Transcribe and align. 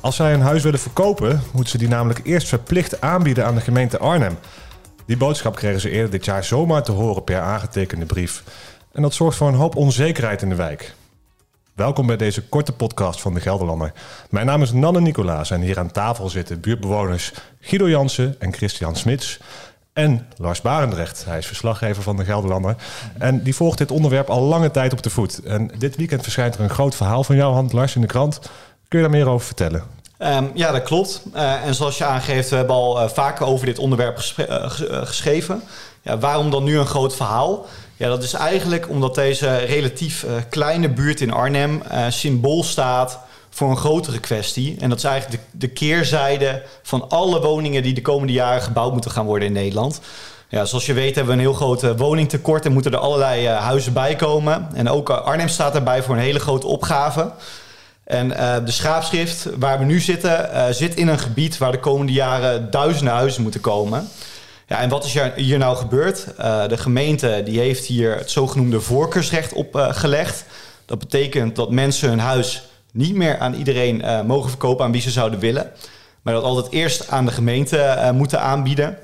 Als 0.00 0.16
zij 0.16 0.34
een 0.34 0.40
huis 0.40 0.62
willen 0.62 0.78
verkopen, 0.78 1.42
moeten 1.52 1.70
ze 1.70 1.78
die 1.78 1.88
namelijk 1.88 2.20
eerst 2.22 2.48
verplicht 2.48 3.00
aanbieden 3.00 3.46
aan 3.46 3.54
de 3.54 3.60
gemeente 3.60 3.98
Arnhem. 3.98 4.38
Die 5.06 5.16
boodschap 5.16 5.56
kregen 5.56 5.80
ze 5.80 5.90
eerder 5.90 6.10
dit 6.10 6.24
jaar 6.24 6.44
zomaar 6.44 6.82
te 6.82 6.92
horen 6.92 7.24
per 7.24 7.40
aangetekende 7.40 8.06
brief. 8.06 8.42
En 8.92 9.02
dat 9.02 9.14
zorgt 9.14 9.36
voor 9.36 9.48
een 9.48 9.54
hoop 9.54 9.76
onzekerheid 9.76 10.42
in 10.42 10.48
de 10.48 10.54
wijk. 10.54 10.94
Welkom 11.74 12.06
bij 12.06 12.16
deze 12.16 12.42
korte 12.42 12.72
podcast 12.72 13.20
van 13.20 13.34
de 13.34 13.40
Gelderlander. 13.40 13.92
Mijn 14.30 14.46
naam 14.46 14.62
is 14.62 14.72
Nanne 14.72 15.00
Nicolaas 15.00 15.50
en 15.50 15.60
hier 15.60 15.78
aan 15.78 15.92
tafel 15.92 16.28
zitten 16.28 16.60
buurtbewoners 16.60 17.32
Guido 17.60 17.88
Jansen 17.88 18.36
en 18.38 18.52
Christian 18.52 18.96
Smits. 18.96 19.40
En 19.92 20.26
Lars 20.36 20.60
Barendrecht, 20.60 21.24
hij 21.24 21.38
is 21.38 21.46
verslaggever 21.46 22.02
van 22.02 22.16
de 22.16 22.24
Gelderlander. 22.24 22.76
En 23.18 23.42
die 23.42 23.54
volgt 23.54 23.78
dit 23.78 23.90
onderwerp 23.90 24.28
al 24.28 24.42
lange 24.42 24.70
tijd 24.70 24.92
op 24.92 25.02
de 25.02 25.10
voet. 25.10 25.42
En 25.42 25.70
dit 25.78 25.96
weekend 25.96 26.22
verschijnt 26.22 26.54
er 26.54 26.60
een 26.60 26.70
groot 26.70 26.94
verhaal 26.94 27.24
van 27.24 27.36
jouw 27.36 27.52
hand, 27.52 27.72
Lars, 27.72 27.94
in 27.94 28.00
de 28.00 28.06
krant. 28.06 28.40
Kun 28.88 28.98
je 28.98 29.08
daar 29.08 29.16
meer 29.16 29.28
over 29.28 29.46
vertellen? 29.46 29.84
Ehm, 30.18 30.44
ja, 30.54 30.72
dat 30.72 30.82
klopt. 30.82 31.22
Uh, 31.34 31.64
en 31.64 31.74
zoals 31.74 31.98
je 31.98 32.04
aangeeft, 32.04 32.50
we 32.50 32.56
hebben 32.56 32.74
al 32.74 33.02
uh, 33.02 33.08
vaker 33.08 33.46
over 33.46 33.66
dit 33.66 33.78
onderwerp 33.78 34.20
uh, 34.36 34.70
geschreven. 35.04 35.62
Ja, 36.02 36.18
waarom 36.18 36.50
dan 36.50 36.64
nu 36.64 36.78
een 36.78 36.86
groot 36.86 37.16
verhaal? 37.16 37.66
Ja, 37.96 38.08
dat 38.08 38.22
is 38.22 38.32
eigenlijk 38.32 38.88
omdat 38.88 39.14
deze 39.14 39.56
relatief 39.56 40.26
kleine 40.50 40.88
buurt 40.88 41.20
in 41.20 41.32
Arnhem 41.32 41.82
symbool 42.08 42.62
staat 42.62 43.18
voor 43.50 43.70
een 43.70 43.76
grotere 43.76 44.18
kwestie. 44.18 44.76
En 44.80 44.88
dat 44.88 44.98
is 44.98 45.04
eigenlijk 45.04 45.42
de, 45.42 45.58
de 45.58 45.68
keerzijde 45.68 46.62
van 46.82 47.08
alle 47.08 47.40
woningen 47.40 47.82
die 47.82 47.94
de 47.94 48.02
komende 48.02 48.32
jaren 48.32 48.62
gebouwd 48.62 48.92
moeten 48.92 49.10
gaan 49.10 49.26
worden 49.26 49.48
in 49.48 49.54
Nederland. 49.54 50.00
Ja, 50.48 50.64
zoals 50.64 50.86
je 50.86 50.92
weet 50.92 51.14
hebben 51.14 51.34
we 51.36 51.40
een 51.40 51.46
heel 51.46 51.56
groot 51.56 51.96
woningtekort 51.96 52.64
en 52.64 52.72
moeten 52.72 52.92
er 52.92 52.98
allerlei 52.98 53.46
huizen 53.46 53.92
bij 53.92 54.16
komen. 54.16 54.68
En 54.74 54.88
ook 54.88 55.10
Arnhem 55.10 55.48
staat 55.48 55.72
daarbij 55.72 56.02
voor 56.02 56.14
een 56.14 56.20
hele 56.20 56.40
grote 56.40 56.66
opgave. 56.66 57.32
En 58.08 58.30
uh, 58.30 58.56
de 58.64 58.70
schaapschrift 58.70 59.46
waar 59.58 59.78
we 59.78 59.84
nu 59.84 60.00
zitten, 60.00 60.50
uh, 60.52 60.64
zit 60.70 60.94
in 60.94 61.08
een 61.08 61.18
gebied 61.18 61.58
waar 61.58 61.72
de 61.72 61.80
komende 61.80 62.12
jaren 62.12 62.70
duizenden 62.70 63.14
huizen 63.14 63.42
moeten 63.42 63.60
komen. 63.60 64.08
Ja, 64.66 64.80
en 64.80 64.88
wat 64.88 65.04
is 65.04 65.18
hier 65.36 65.58
nou 65.58 65.76
gebeurd? 65.76 66.26
Uh, 66.40 66.68
de 66.68 66.76
gemeente 66.76 67.42
die 67.44 67.58
heeft 67.58 67.84
hier 67.84 68.16
het 68.16 68.30
zogenoemde 68.30 68.80
voorkeursrecht 68.80 69.52
opgelegd. 69.52 70.44
dat 70.84 70.98
betekent 70.98 71.56
dat 71.56 71.70
mensen 71.70 72.08
hun 72.08 72.18
huis 72.18 72.62
niet 72.92 73.14
meer 73.14 73.38
aan 73.38 73.54
iedereen 73.54 74.26
mogen 74.26 74.50
verkopen 74.50 74.84
aan 74.84 74.92
wie 74.92 75.00
ze 75.00 75.10
zouden 75.10 75.38
willen. 75.38 75.70
Maar 76.22 76.34
dat 76.34 76.42
altijd 76.42 76.72
eerst 76.72 77.08
aan 77.08 77.26
de 77.26 77.32
gemeente 77.32 78.10
moeten 78.14 78.40
aanbieden. 78.40 78.98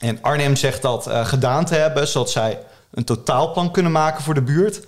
En 0.00 0.18
Arnhem 0.22 0.56
zegt 0.56 0.82
dat 0.82 1.10
gedaan 1.10 1.64
te 1.64 1.74
hebben, 1.74 2.08
zodat 2.08 2.30
zij 2.30 2.58
een 2.90 3.04
totaalplan 3.04 3.70
kunnen 3.70 3.92
maken 3.92 4.22
voor 4.22 4.34
de 4.34 4.42
buurt. 4.42 4.80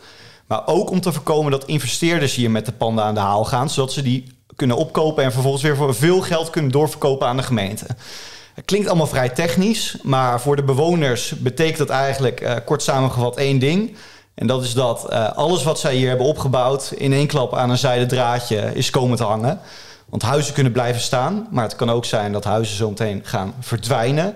Maar 0.53 0.67
ook 0.67 0.91
om 0.91 1.01
te 1.01 1.13
voorkomen 1.13 1.51
dat 1.51 1.65
investeerders 1.65 2.35
hier 2.35 2.51
met 2.51 2.67
de 2.67 2.73
panden 2.73 3.05
aan 3.05 3.15
de 3.15 3.21
haal 3.21 3.45
gaan, 3.45 3.71
zodat 3.71 3.93
ze 3.93 4.03
die 4.03 4.37
kunnen 4.57 4.77
opkopen 4.77 5.25
en 5.25 5.33
vervolgens 5.33 5.63
weer 5.63 5.77
voor 5.77 5.95
veel 5.95 6.21
geld 6.21 6.51
kunnen 6.51 6.71
doorverkopen 6.71 7.27
aan 7.27 7.37
de 7.37 7.43
gemeente. 7.43 7.87
Het 8.55 8.65
klinkt 8.65 8.89
allemaal 8.89 9.07
vrij 9.07 9.29
technisch, 9.29 9.97
maar 10.03 10.41
voor 10.41 10.57
de 10.57 10.63
bewoners 10.63 11.29
betekent 11.39 11.79
dat 11.79 11.89
eigenlijk 11.89 12.41
uh, 12.41 12.55
kort 12.65 12.83
samengevat 12.83 13.37
één 13.37 13.59
ding. 13.59 13.97
En 14.35 14.47
dat 14.47 14.63
is 14.63 14.75
dat 14.75 15.07
uh, 15.11 15.33
alles 15.33 15.63
wat 15.63 15.79
zij 15.79 15.95
hier 15.95 16.09
hebben 16.09 16.27
opgebouwd 16.27 16.93
in 16.97 17.13
één 17.13 17.27
klap 17.27 17.55
aan 17.55 17.71
een 17.71 17.79
zijden 17.79 18.09
draadje 18.09 18.75
is 18.75 18.91
komen 18.91 19.17
te 19.17 19.25
hangen. 19.25 19.61
Want 20.09 20.23
huizen 20.23 20.55
kunnen 20.55 20.73
blijven 20.73 21.03
staan, 21.03 21.49
maar 21.51 21.65
het 21.65 21.77
kan 21.77 21.91
ook 21.91 22.05
zijn 22.05 22.33
dat 22.33 22.45
huizen 22.45 22.77
zo 22.77 22.89
meteen 22.89 23.21
gaan 23.25 23.55
verdwijnen. 23.61 24.35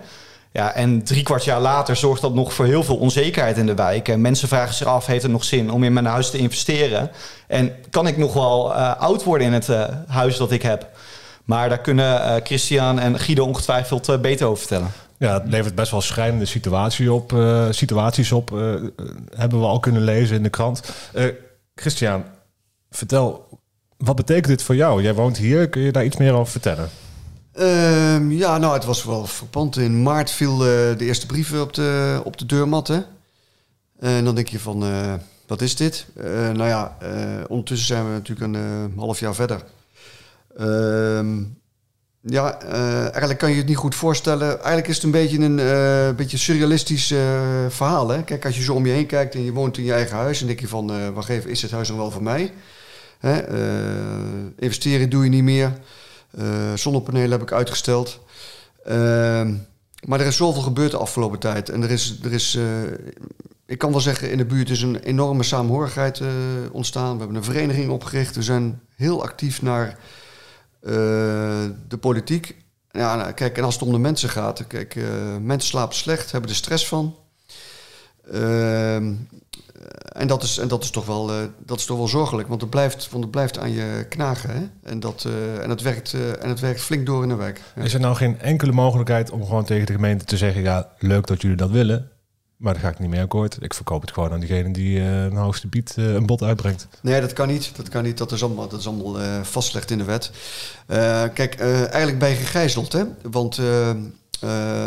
Ja, 0.57 0.75
en 0.75 1.03
drie 1.03 1.23
kwart 1.23 1.45
jaar 1.45 1.61
later 1.61 1.97
zorgt 1.97 2.21
dat 2.21 2.35
nog 2.35 2.53
voor 2.53 2.65
heel 2.65 2.83
veel 2.83 2.97
onzekerheid 2.97 3.57
in 3.57 3.67
de 3.67 3.75
wijk. 3.75 4.09
En 4.09 4.21
mensen 4.21 4.49
vragen 4.49 4.75
zich 4.75 4.87
af, 4.87 5.07
heeft 5.07 5.23
het 5.23 5.33
nog 5.33 5.45
zin 5.45 5.71
om 5.71 5.85
in 5.85 5.93
mijn 5.93 6.07
huis 6.07 6.31
te 6.31 6.39
investeren? 6.39 7.11
En 7.47 7.73
kan 7.91 8.07
ik 8.07 8.17
nog 8.17 8.33
wel 8.33 8.71
uh, 8.71 9.01
oud 9.01 9.25
worden 9.25 9.47
in 9.47 9.53
het 9.53 9.69
uh, 9.69 9.85
huis 10.07 10.37
dat 10.37 10.51
ik 10.51 10.63
heb? 10.63 10.89
Maar 11.45 11.69
daar 11.69 11.81
kunnen 11.81 12.21
uh, 12.21 12.35
Christian 12.43 12.99
en 12.99 13.19
Guido 13.19 13.45
ongetwijfeld 13.45 14.21
beter 14.23 14.47
over 14.47 14.59
vertellen. 14.59 14.93
Ja, 15.19 15.33
het 15.33 15.49
levert 15.49 15.75
best 15.75 15.91
wel 15.91 16.01
schrijnende 16.01 16.45
situatie 16.45 17.13
op, 17.13 17.35
situaties 17.71 18.33
op. 18.33 18.51
hebben 19.35 19.61
we 19.61 19.67
al 19.67 19.81
kunnen 19.81 20.03
lezen 20.03 20.37
in 20.37 20.43
de 20.43 20.49
krant. 20.49 20.83
Christian, 21.75 22.25
vertel, 22.91 23.49
wat 23.97 24.17
betekent 24.17 24.47
dit 24.47 24.63
voor 24.63 24.77
jou? 24.77 25.03
Jij 25.03 25.15
woont 25.15 25.37
hier, 25.37 25.69
kun 25.69 25.83
je 25.83 25.93
daar 25.93 26.05
iets 26.05 26.17
meer 26.17 26.33
over 26.33 26.53
vertellen? 26.53 26.89
Um, 27.59 28.33
ja, 28.33 28.59
nou, 28.59 28.75
het 28.75 28.85
was 28.85 29.05
wel 29.05 29.27
verpand. 29.27 29.77
In 29.77 30.03
maart 30.03 30.31
viel 30.31 30.53
uh, 30.53 30.99
de 30.99 31.05
eerste 31.05 31.27
brieven 31.27 31.61
op 31.61 31.73
de, 31.73 32.21
op 32.25 32.37
de 32.37 32.47
deurmat. 32.47 32.89
Hè? 32.89 33.01
En 33.99 34.25
dan 34.25 34.35
denk 34.35 34.49
je 34.49 34.59
van, 34.59 34.85
uh, 34.85 35.15
wat 35.47 35.61
is 35.61 35.77
dit? 35.77 36.07
Uh, 36.17 36.25
nou 36.51 36.69
ja, 36.69 36.97
ondertussen 37.49 37.87
zijn 37.87 38.05
we 38.05 38.11
natuurlijk 38.11 38.55
een 38.55 38.93
half 38.97 39.21
jaar 39.21 39.35
verder. 39.35 39.65
Um, 40.61 41.59
ja, 42.21 42.61
eigenlijk 42.61 43.39
kan 43.39 43.51
je 43.51 43.57
het 43.57 43.67
niet 43.67 43.77
goed 43.77 43.95
voorstellen. 43.95 44.49
Eigenlijk 44.49 44.89
is 44.89 44.95
het 44.95 45.05
een 45.05 45.11
beetje 45.11 45.39
een 45.39 46.17
beetje 46.17 46.37
surrealistisch 46.37 47.15
verhaal. 47.69 48.09
Hè? 48.09 48.23
Kijk, 48.23 48.45
als 48.45 48.57
je 48.57 48.63
zo 48.63 48.75
om 48.75 48.87
je 48.87 48.93
heen 48.93 49.07
kijkt 49.07 49.35
en 49.35 49.45
je 49.45 49.53
woont 49.53 49.79
in 49.79 49.85
je 49.85 49.93
eigen 49.93 50.17
huis... 50.17 50.41
en 50.41 50.47
denk 50.47 50.61
je 50.61 50.69
van, 50.69 51.15
wacht 51.15 51.29
even, 51.29 51.51
is 51.51 51.63
het 51.63 51.71
huis 51.71 51.89
nog 51.89 51.99
wel 51.99 52.11
voor 52.11 52.23
mij? 52.23 52.53
Hè? 53.19 53.43
investeren 54.59 55.11
doe 55.11 55.25
je 55.25 55.31
niet 55.31 55.43
meer... 55.43 55.73
Uh, 56.39 56.75
zonnepanelen 56.75 57.31
heb 57.31 57.43
ik 57.43 57.53
uitgesteld. 57.53 58.21
Uh, 58.89 58.95
maar 60.07 60.21
er 60.21 60.27
is 60.27 60.37
zoveel 60.37 60.63
gebeurd 60.63 60.91
de 60.91 60.97
afgelopen 60.97 61.39
tijd. 61.39 61.69
En 61.69 61.83
er 61.83 61.91
is, 61.91 62.19
er 62.23 62.33
is 62.33 62.55
uh, 62.55 62.65
ik 63.67 63.79
kan 63.79 63.91
wel 63.91 64.01
zeggen, 64.01 64.31
in 64.31 64.39
de 64.39 64.45
buurt 64.45 64.71
is 64.71 64.83
een 64.83 64.97
enorme 64.97 65.43
saamhorigheid 65.43 66.19
uh, 66.19 66.29
ontstaan. 66.73 67.13
We 67.13 67.19
hebben 67.19 67.37
een 67.37 67.45
vereniging 67.45 67.91
opgericht. 67.91 68.37
We 68.37 68.43
zijn 68.43 68.81
heel 68.97 69.23
actief 69.23 69.63
naar 69.63 69.99
de 71.89 71.99
politiek. 72.01 72.57
Ja, 72.91 73.17
nou, 73.17 73.33
kijk, 73.33 73.59
en 73.59 73.65
als 73.65 73.75
het 73.75 73.83
om 73.83 73.93
de 73.93 73.99
mensen 73.99 74.29
gaat, 74.29 74.67
kijk, 74.67 74.97
mensen 75.41 75.69
slapen 75.69 75.97
slecht, 75.97 76.33
hebben 76.33 76.51
er 76.51 76.57
stress 76.57 76.89
van. 76.89 77.17
Ehm, 78.33 79.15
en 80.17 80.27
dat 80.27 80.43
is, 80.43 80.59
en 80.59 80.69
dat 80.69 80.83
is, 80.83 80.91
toch, 80.91 81.07
wel, 81.07 81.31
uh, 81.31 81.37
dat 81.59 81.79
is 81.79 81.85
toch 81.85 81.97
wel 81.97 82.09
zorgelijk, 82.09 82.49
want 82.49 82.61
het 82.61 82.71
blijft, 82.71 83.09
want 83.11 83.23
het 83.23 83.33
blijft 83.33 83.59
aan 83.59 83.73
je 83.73 84.07
knagen. 84.09 84.51
Hè? 84.51 84.91
En, 84.91 85.01
dat, 85.01 85.25
uh, 85.27 85.63
en, 85.63 85.71
het 85.71 85.83
werkt, 85.83 86.13
uh, 86.13 86.43
en 86.43 86.49
het 86.49 86.61
werkt 86.61 86.81
flink 86.81 87.07
door 87.07 87.23
in 87.23 87.29
de 87.29 87.35
wijk. 87.35 87.61
Ja. 87.75 87.83
Is 87.83 87.95
er 87.95 88.01
nou 88.01 88.15
geen 88.15 88.41
enkele 88.41 88.73
mogelijkheid 88.73 89.31
om 89.31 89.45
gewoon 89.45 89.65
tegen 89.65 89.87
de 89.87 89.93
gemeente 89.93 90.25
te 90.25 90.37
zeggen: 90.37 90.63
ja, 90.63 90.89
leuk 90.99 91.27
dat 91.27 91.43
jullie 91.43 91.57
dat 91.57 91.71
willen, 91.71 92.11
maar 92.57 92.73
daar 92.73 92.83
ga 92.83 92.89
ik 92.89 92.99
niet 92.99 93.11
mee 93.11 93.21
akkoord. 93.21 93.57
Ik 93.61 93.75
verkoop 93.75 94.01
het 94.01 94.13
gewoon 94.13 94.33
aan 94.33 94.41
diegene 94.41 94.73
die 94.73 95.01
een 95.01 95.37
hoogste 95.37 95.69
bied 95.69 95.95
een 95.97 96.27
bod 96.27 96.43
uitbrengt. 96.43 96.89
Nee, 97.03 97.21
dat 97.21 97.33
kan 97.33 97.49
niet. 97.49 97.77
Dat 97.77 97.89
kan 97.89 98.03
niet. 98.03 98.19
Dat 98.19 98.33
is 98.33 98.43
allemaal, 98.43 98.69
dat 98.69 98.81
is 98.81 98.87
allemaal 98.87 99.45
vastgelegd 99.45 99.91
in 99.91 99.99
de 99.99 100.05
wet. 100.05 100.31
kijk, 101.35 101.61
eigenlijk 101.61 102.19
ben 102.19 102.29
je 102.29 102.35
gegijzeld, 102.35 102.93
hè? 102.93 103.05
Want 103.31 103.61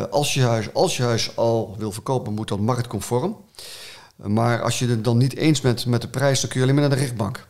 als, 0.09 0.33
je 0.33 0.41
huis, 0.41 0.73
als 0.73 0.97
je 0.97 1.03
huis 1.03 1.35
al 1.35 1.75
wil 1.77 1.91
verkopen, 1.91 2.33
moet 2.33 2.47
dat 2.47 2.59
marktconform. 2.59 3.35
Maar 4.23 4.61
als 4.61 4.79
je 4.79 4.87
het 4.87 5.03
dan 5.03 5.17
niet 5.17 5.35
eens 5.35 5.61
bent 5.61 5.85
met 5.85 6.01
de 6.01 6.07
prijs, 6.07 6.41
dan 6.41 6.49
kun 6.49 6.59
je 6.59 6.65
alleen 6.65 6.79
maar 6.79 6.89
naar 6.89 6.97
de 6.97 7.03
rechtbank. 7.03 7.47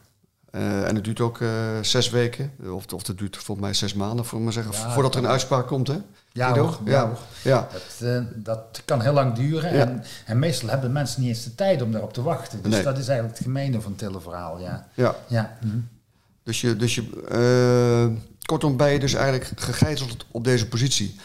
Uh, 0.51 0.87
en 0.87 0.95
het 0.95 1.03
duurt 1.03 1.19
ook 1.19 1.39
uh, 1.39 1.49
zes 1.81 2.09
weken, 2.09 2.51
of, 2.71 2.93
of 2.93 3.07
het 3.07 3.17
duurt 3.17 3.37
volgens 3.37 3.67
mij 3.67 3.75
zes 3.75 3.93
maanden, 3.93 4.25
voor 4.25 4.41
me 4.41 4.51
zeggen, 4.51 4.73
ja, 4.73 4.91
voordat 4.91 5.15
er 5.15 5.23
een 5.23 5.29
uitspraak 5.29 5.67
komt. 5.67 5.87
Hè? 5.87 5.97
Ja, 6.31 6.57
hoor, 6.57 6.79
ja, 6.85 7.11
ja. 7.43 7.67
Dat, 7.71 8.07
uh, 8.07 8.21
dat, 8.35 8.81
kan 8.85 9.01
heel 9.01 9.13
lang 9.13 9.35
duren. 9.35 9.73
Ja. 9.73 9.79
En, 9.79 10.03
en, 10.25 10.39
meestal 10.39 10.69
hebben 10.69 10.91
mensen 10.91 11.21
niet 11.21 11.29
eens 11.29 11.43
de 11.43 11.55
tijd 11.55 11.81
om 11.81 11.91
daarop 11.91 12.13
te 12.13 12.21
wachten. 12.21 12.61
Dus 12.61 12.71
nee. 12.71 12.83
dat 12.83 12.97
is 12.97 13.07
eigenlijk 13.07 13.37
het 13.37 13.47
gemene 13.47 13.81
van 13.81 13.91
het 13.91 14.01
hele 14.01 14.21
verhaal. 14.21 14.59
Ja. 14.59 14.87
ja. 14.93 15.15
ja. 15.27 15.57
Hm. 15.61 15.67
Dus 16.43 16.61
je, 16.61 16.75
dus 16.75 16.95
je 16.95 18.17
kortom, 18.45 18.77
ben 18.77 18.91
je 18.91 18.99
dus 18.99 19.13
eigenlijk 19.13 19.51
gegijzeld 19.55 20.25
op 20.31 20.43
deze 20.43 20.67
positie. 20.67 21.15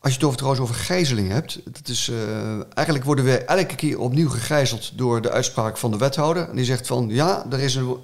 Als 0.00 0.12
je 0.12 0.18
het 0.18 0.24
over, 0.24 0.38
trouwens 0.38 0.62
over 0.62 0.74
gijzeling 0.74 1.28
hebt, 1.28 1.60
dat 1.64 1.88
is, 1.88 2.08
uh, 2.08 2.74
eigenlijk 2.74 3.04
worden 3.04 3.24
we 3.24 3.38
elke 3.38 3.74
keer 3.74 3.98
opnieuw 3.98 4.28
gegijzeld 4.28 4.98
door 4.98 5.22
de 5.22 5.30
uitspraak 5.30 5.78
van 5.78 5.90
de 5.90 5.96
wethouder. 5.96 6.48
En 6.48 6.56
die 6.56 6.64
zegt 6.64 6.86
van 6.86 7.08
ja, 7.08 7.46
er 7.50 7.60
is 7.60 7.74
een. 7.74 7.96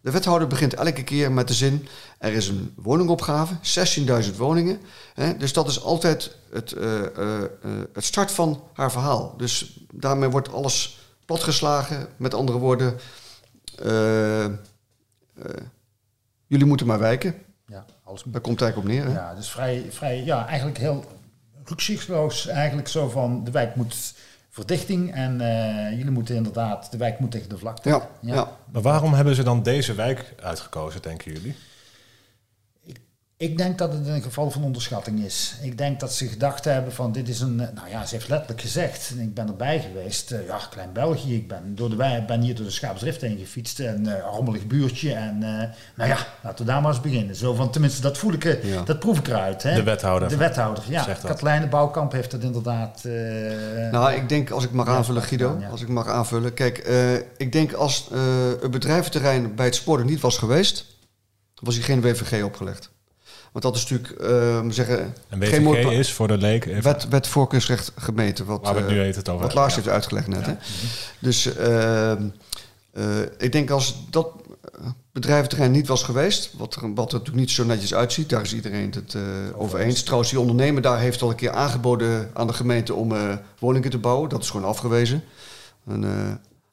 De 0.00 0.12
wethouder 0.12 0.48
begint 0.48 0.74
elke 0.74 1.04
keer 1.04 1.32
met 1.32 1.48
de 1.48 1.54
zin: 1.54 1.88
er 2.18 2.32
is 2.32 2.48
een 2.48 2.72
woningopgave, 2.76 3.54
16.000 4.30 4.36
woningen. 4.36 4.80
Hè, 5.14 5.36
dus 5.36 5.52
dat 5.52 5.68
is 5.68 5.82
altijd 5.82 6.36
het, 6.50 6.72
uh, 6.72 7.00
uh, 7.18 7.42
het 7.92 8.04
start 8.04 8.30
van 8.30 8.62
haar 8.72 8.92
verhaal. 8.92 9.34
Dus 9.36 9.80
daarmee 9.92 10.28
wordt 10.28 10.52
alles 10.52 10.98
platgeslagen. 11.24 12.08
Met 12.16 12.34
andere 12.34 12.58
woorden, 12.58 12.98
jullie 16.46 16.66
moeten 16.66 16.86
maar 16.86 16.98
wijken. 16.98 17.34
Ja, 17.66 17.84
alles 18.04 18.22
Daar 18.26 18.40
komt 18.40 18.60
het 18.60 18.68
eigenlijk 18.70 18.76
op 18.76 19.06
neer. 19.06 19.14
Hè? 19.14 19.20
Ja, 19.20 19.34
dus 19.34 19.50
vrij, 19.50 19.86
vrij, 19.90 20.24
ja, 20.24 20.46
eigenlijk 20.46 20.78
heel 20.78 21.04
rückzichtsloos. 21.64 22.46
Eigenlijk 22.46 22.88
zo 22.88 23.08
van, 23.08 23.44
de 23.44 23.50
wijk 23.50 23.74
moet 23.74 24.14
verdichting 24.50 25.14
en 25.14 25.40
eh, 25.40 25.90
jullie 25.90 26.10
moeten 26.10 26.34
inderdaad, 26.34 26.90
de 26.90 26.96
wijk 26.96 27.18
moet 27.18 27.30
tegen 27.30 27.48
de 27.48 27.58
vlakte. 27.58 27.88
Ja, 27.88 28.08
ja. 28.20 28.50
Maar 28.72 28.82
waarom 28.82 29.12
hebben 29.14 29.34
ze 29.34 29.42
dan 29.42 29.62
deze 29.62 29.94
wijk 29.94 30.34
uitgekozen, 30.42 31.02
denken 31.02 31.32
jullie? 31.32 31.56
Ik 33.38 33.58
denk 33.58 33.78
dat 33.78 33.92
het 33.92 34.06
een 34.06 34.22
geval 34.22 34.50
van 34.50 34.62
onderschatting 34.64 35.24
is. 35.24 35.54
Ik 35.62 35.78
denk 35.78 36.00
dat 36.00 36.12
ze 36.12 36.26
gedacht 36.28 36.64
hebben 36.64 36.92
van 36.92 37.12
dit 37.12 37.28
is 37.28 37.40
een... 37.40 37.56
Nou 37.56 37.88
ja, 37.90 38.06
ze 38.06 38.14
heeft 38.14 38.28
letterlijk 38.28 38.60
gezegd, 38.60 39.10
en 39.10 39.20
ik 39.20 39.34
ben 39.34 39.46
erbij 39.48 39.80
geweest. 39.80 40.30
eh, 40.30 40.46
ja, 40.46 40.58
klein 40.70 40.92
België. 40.92 41.34
Ik 41.36 41.48
ben, 41.48 41.74
door 41.74 41.90
de, 41.90 42.24
ben 42.26 42.40
hier 42.40 42.54
door 42.54 42.64
de 42.64 42.70
Schaapsdrift 42.70 43.20
heen 43.20 43.38
gefietst. 43.38 43.80
Eh 43.80 43.92
rommelig 44.30 44.66
buurtje. 44.66 45.12
En 45.12 45.42
eh, 45.42 45.68
nou 45.96 46.10
ja, 46.10 46.16
laten 46.42 46.64
we 46.66 46.70
daar 46.72 46.80
maar 46.80 46.92
eens 46.92 47.00
beginnen. 47.00 47.36
Zo 47.36 47.54
van, 47.54 47.70
tenminste, 47.70 48.00
dat 48.00 48.18
voel 48.18 48.32
ik, 48.32 48.44
eh, 48.44 48.64
Ja. 48.72 48.82
dat 48.82 48.98
proef 48.98 49.18
ik 49.18 49.26
eruit. 49.28 49.62
Hè? 49.62 49.74
De 49.74 49.82
wethouder. 49.82 50.28
De 50.28 50.36
wethouder, 50.36 50.84
ja. 50.88 51.16
Katelijne 51.24 51.68
Bouwkamp 51.68 52.12
heeft 52.12 52.30
dat 52.30 52.42
inderdaad... 52.42 53.04
eh, 53.04 53.90
Nou, 53.90 54.12
ik 54.12 54.28
denk, 54.28 54.50
als 54.50 54.64
ik 54.64 54.72
mag 54.72 54.88
aanvullen, 54.88 55.22
Guido, 55.22 55.56
ja. 55.60 55.68
als 55.68 55.82
ik 55.82 55.88
mag 55.88 56.08
aanvullen. 56.08 56.54
Kijk, 56.54 56.78
eh, 56.78 57.14
ik 57.36 57.52
denk 57.52 57.72
als 57.72 58.08
eh, 58.12 58.18
het 58.60 58.70
bedrijventerrein 58.70 59.54
bij 59.54 59.66
het 59.66 59.74
spoor 59.74 59.98
er 59.98 60.04
niet 60.04 60.20
was 60.20 60.38
geweest, 60.38 60.86
was 61.54 61.74
hier 61.74 61.84
geen 61.84 62.00
WVG 62.00 62.42
opgelegd. 62.44 62.94
Want 63.56 63.74
dat 63.74 63.76
is 63.76 63.88
natuurlijk, 63.90 64.20
eh, 64.20 64.70
zeggen, 64.70 65.14
En 65.28 65.42
geen 65.42 65.64
WVG 65.64 65.84
mooi 65.84 65.98
is 65.98 66.12
voor 66.12 66.28
de 66.28 66.38
leek, 66.38 66.64
even, 66.64 66.82
wet, 66.82 67.08
wet 67.08 67.26
voorkeursrecht 67.26 67.92
gemeten. 67.96 68.46
Wat, 68.46 68.62
waar 68.62 68.74
we 68.74 68.80
het 68.80 68.88
eh, 68.88 68.94
nu 68.94 69.02
even 69.02 69.18
het 69.18 69.28
over 69.28 69.46
wat. 69.46 69.54
Lars 69.54 69.74
heeft 69.74 69.88
uitgelegd 69.88 70.28
net. 70.28 70.46
Hè? 70.46 70.52
Dus 71.18 71.56
ehm, 71.56 72.22
eh, 72.92 73.04
ik 73.38 73.52
denk 73.52 73.70
als 73.70 73.96
dat 74.10 74.32
bedrijventerrein 75.12 75.70
niet 75.70 75.86
was 75.86 76.02
geweest, 76.02 76.52
wat 76.58 76.74
er, 76.74 76.94
wat 76.94 77.12
er 77.12 77.18
natuurlijk 77.18 77.46
niet 77.46 77.50
zo 77.50 77.64
netjes 77.64 77.94
uitziet, 77.94 78.28
daar 78.28 78.42
is 78.42 78.54
iedereen 78.54 78.92
het 78.94 79.14
eh, 79.14 79.22
over 79.54 79.78
eens. 79.78 80.02
Trouwens, 80.02 80.30
die 80.30 80.40
ondernemer 80.40 80.82
daar 80.82 80.98
heeft 80.98 81.22
al 81.22 81.30
een 81.30 81.36
keer 81.36 81.52
aangeboden 81.52 82.30
aan 82.34 82.46
de 82.46 82.52
gemeente 82.52 82.94
om 82.94 83.12
woningen 83.58 83.90
te 83.90 83.98
bouwen. 83.98 84.28
Dat 84.28 84.42
is 84.42 84.50
gewoon 84.50 84.68
afgewezen. 84.68 85.22
Een 85.86 86.06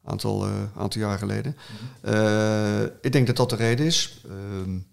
aantal, 0.05 0.47
aantal 0.77 1.01
jaar 1.01 1.17
geleden. 1.17 1.57
Eh, 2.01 2.81
ik 3.01 3.11
denk 3.11 3.27
dat 3.27 3.35
dat 3.35 3.49
de 3.49 3.55
reden 3.55 3.85
is. 3.85 4.21
Ehm, 4.25 4.75
eh, 4.75 4.92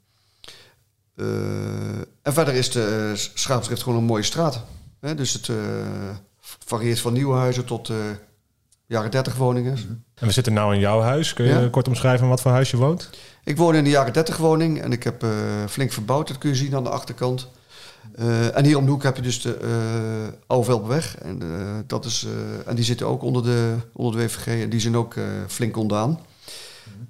en 2.22 2.32
verder 2.32 2.54
is 2.54 2.70
de 2.70 3.08
uh, 3.10 3.16
Schaapsdrift 3.34 3.82
gewoon 3.82 3.98
een 3.98 4.04
mooie 4.04 4.22
straat. 4.22 4.64
Hè? 5.00 5.14
Dus 5.14 5.32
het 5.32 5.48
eh, 5.48 5.56
varieert 6.40 7.00
van 7.00 7.12
nieuwe 7.12 7.36
huizen 7.36 7.64
tot 7.64 7.88
eh, 7.88 7.96
jaren 8.86 9.10
30 9.10 9.36
woningen. 9.36 9.76
En 10.14 10.26
we 10.26 10.32
zitten 10.32 10.52
nu 10.52 10.60
in 10.60 10.78
jouw 10.80 11.00
huis. 11.00 11.32
Kun 11.32 11.44
je 11.44 11.52
Ja. 11.52 11.68
kort 11.68 11.88
omschrijven 11.88 12.28
wat 12.28 12.40
voor 12.40 12.50
huis 12.50 12.70
je 12.70 12.76
woont? 12.76 13.10
Ik 13.44 13.56
woon 13.56 13.74
in 13.74 13.84
de 13.84 13.90
jaren 13.90 14.12
30 14.12 14.36
woning 14.36 14.80
en 14.80 14.92
ik 14.92 15.02
heb 15.02 15.22
eh, 15.22 15.30
flink 15.68 15.92
verbouwd. 15.92 16.28
Dat 16.28 16.38
kun 16.38 16.50
je 16.50 16.56
zien 16.56 16.74
aan 16.74 16.84
de 16.84 16.90
achterkant. 16.90 17.48
Eh, 18.14 18.56
en 18.56 18.64
hier 18.64 18.76
om 18.76 18.84
de 18.84 18.90
hoek 18.90 19.02
heb 19.02 19.16
je 19.16 19.22
dus 19.22 19.40
de 19.42 19.58
uh. 20.48 21.08
En, 21.22 21.42
eh, 21.42 21.78
dat 21.86 22.04
is, 22.04 22.24
eh, 22.26 22.68
en 22.68 22.74
die 22.76 22.84
zitten 22.84 23.06
ook 23.06 23.22
onder 23.22 23.42
de, 23.42 23.74
onder 23.92 24.12
de 24.20 24.26
WVG 24.26 24.46
en 24.62 24.70
die 24.70 24.80
zijn 24.80 24.96
ook 24.96 25.14
eh, 25.16 25.24
flink 25.46 25.76
ondaan. 25.76 26.20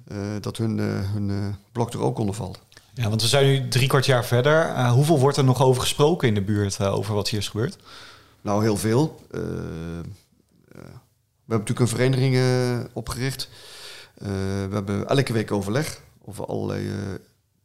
Eh, 0.07 0.17
dat 0.41 0.57
hun, 0.57 0.79
eh, 0.79 0.85
hun 1.13 1.29
eh, 1.29 1.35
blok 1.71 1.93
er 1.93 2.01
ook 2.01 2.17
onder 2.19 2.35
valt. 2.35 2.59
Ja, 2.93 3.09
want 3.09 3.21
we 3.21 3.27
zijn 3.27 3.45
nu 3.45 3.67
drie 3.67 3.87
kwart 3.87 4.05
jaar 4.05 4.25
verder. 4.25 4.65
Eh, 4.65 4.91
hoeveel 4.91 5.19
wordt 5.19 5.37
er 5.37 5.43
nog 5.43 5.61
over 5.61 5.81
gesproken 5.81 6.27
in 6.27 6.33
de 6.33 6.41
buurt 6.41 6.77
eh, 6.79 6.93
over 6.93 7.13
wat 7.13 7.29
hier 7.29 7.39
is 7.39 7.49
gebeurd? 7.49 7.77
Nou, 8.41 8.63
heel 8.63 8.77
veel. 8.77 9.19
Eh, 9.31 9.39
we 11.47 11.57
hebben 11.57 11.67
natuurlijk 11.67 11.79
een 11.79 11.87
vereniging 11.87 12.37
opgericht. 12.93 13.49
Eh, 14.17 14.27
we 14.67 14.69
hebben 14.73 15.07
elke 15.07 15.33
week 15.33 15.51
overleg 15.51 16.01
over 16.25 16.45
allerlei 16.45 16.87
eh, 16.89 16.95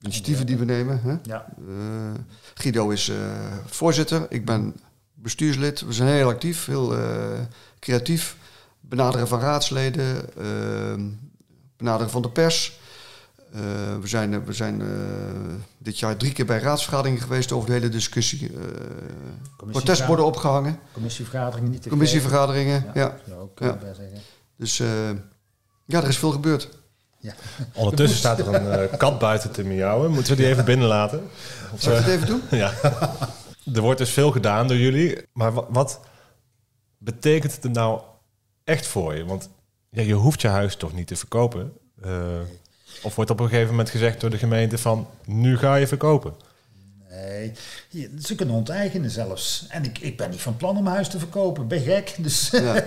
initiatieven 0.01 0.47
die 0.47 0.57
we 0.57 0.65
nemen. 0.65 1.01
Hè? 1.03 1.17
ja. 1.23 1.47
Eh, 1.69 2.21
Guido 2.55 2.89
is 2.89 3.09
eh, 3.09 3.17
voorzitter, 3.67 4.27
ik 4.29 4.45
ben 4.45 4.75
bestuurslid. 5.15 5.81
We 5.81 5.93
zijn 5.93 6.09
heel 6.09 6.29
actief, 6.29 6.67
heel 6.67 6.97
eh, 6.99 7.41
creatief. 7.79 8.37
Benaderen 8.81 9.29
van 9.29 9.41
raadsleden, 9.41 10.37
eh, 10.39 11.05
benaderen 11.77 12.11
van 12.11 12.23
de 12.23 12.31
pers. 12.31 12.79
Uh, 13.55 13.61
we 14.01 14.07
zijn, 14.07 14.33
uh, 14.33 14.39
we 14.45 14.53
zijn 14.53 14.81
uh, 14.81 14.89
dit 15.79 15.99
jaar 15.99 16.17
drie 16.17 16.33
keer 16.33 16.47
bij 16.47 16.59
raadsvergaderingen 16.59 17.23
geweest 17.23 17.53
over 17.53 17.67
de 17.67 17.73
hele 17.73 17.89
discussie. 17.89 18.51
Uh, 18.53 18.61
protestborden 19.57 20.25
opgehangen. 20.25 20.79
Commissievergaderingen 20.93 21.71
niet 21.71 21.83
te 21.83 21.89
Commissievergaderingen, 21.89 22.85
ja. 22.85 22.91
ja. 22.95 23.17
ja. 23.27 23.35
Ook, 23.35 23.59
ja. 23.59 23.79
Dus 24.57 24.77
ja, 25.87 26.03
er 26.03 26.09
is 26.09 26.19
veel 26.19 26.31
gebeurd. 26.31 26.69
Ja. 27.19 27.35
Ondertussen 27.75 28.19
staat 28.19 28.39
er 28.39 28.55
een 28.55 28.97
kat 28.97 29.19
buiten 29.19 29.51
te 29.51 29.65
miauwen. 29.65 30.11
Moeten 30.11 30.37
we 30.37 30.43
die 30.43 30.51
even 30.51 30.65
binnenlaten? 30.65 31.23
Zal 31.77 31.93
ik 31.93 31.99
het 31.99 32.15
even 32.15 32.27
doen? 32.27 32.43
ja. 32.59 32.73
Er 33.75 33.81
wordt 33.81 33.99
dus 33.99 34.11
veel 34.11 34.31
gedaan 34.31 34.69
door 34.69 34.77
jullie. 34.77 35.19
Maar 35.33 35.53
wat, 35.53 35.67
wat 35.69 36.01
betekent 36.99 37.55
het 37.55 37.65
er 37.65 37.71
nou 37.71 38.01
echt 38.65 38.87
voor 38.87 39.15
je? 39.15 39.25
Want 39.25 39.49
ja, 39.91 40.03
je 40.03 40.15
hoeft 40.15 40.41
je 40.41 40.49
huis 40.49 40.77
toch 40.77 40.93
niet 40.93 41.07
te 41.07 41.17
verkopen? 41.17 41.73
Uh, 42.05 42.11
of 43.03 43.15
wordt 43.15 43.31
op 43.31 43.41
een 43.41 43.49
gegeven 43.49 43.71
moment 43.71 43.91
gezegd 43.91 44.21
door 44.21 44.31
de 44.31 44.39
gemeente 44.39 44.79
van 44.79 45.07
nu 45.25 45.59
ga 45.59 45.75
je 45.75 45.87
verkopen? 45.87 46.33
Nee, 47.11 47.53
ze 48.23 48.35
kunnen 48.35 48.55
onteigenen 48.55 49.11
zelfs. 49.11 49.67
En 49.69 49.85
ik, 49.85 49.99
ik 49.99 50.17
ben 50.17 50.31
niet 50.31 50.41
van 50.41 50.57
plan 50.57 50.77
om 50.77 50.83
mijn 50.83 50.95
huis 50.95 51.09
te 51.09 51.19
verkopen. 51.19 51.69
Ben 51.69 51.81
gek. 51.81 52.15
Dus 52.19 52.49
ja, 52.51 52.73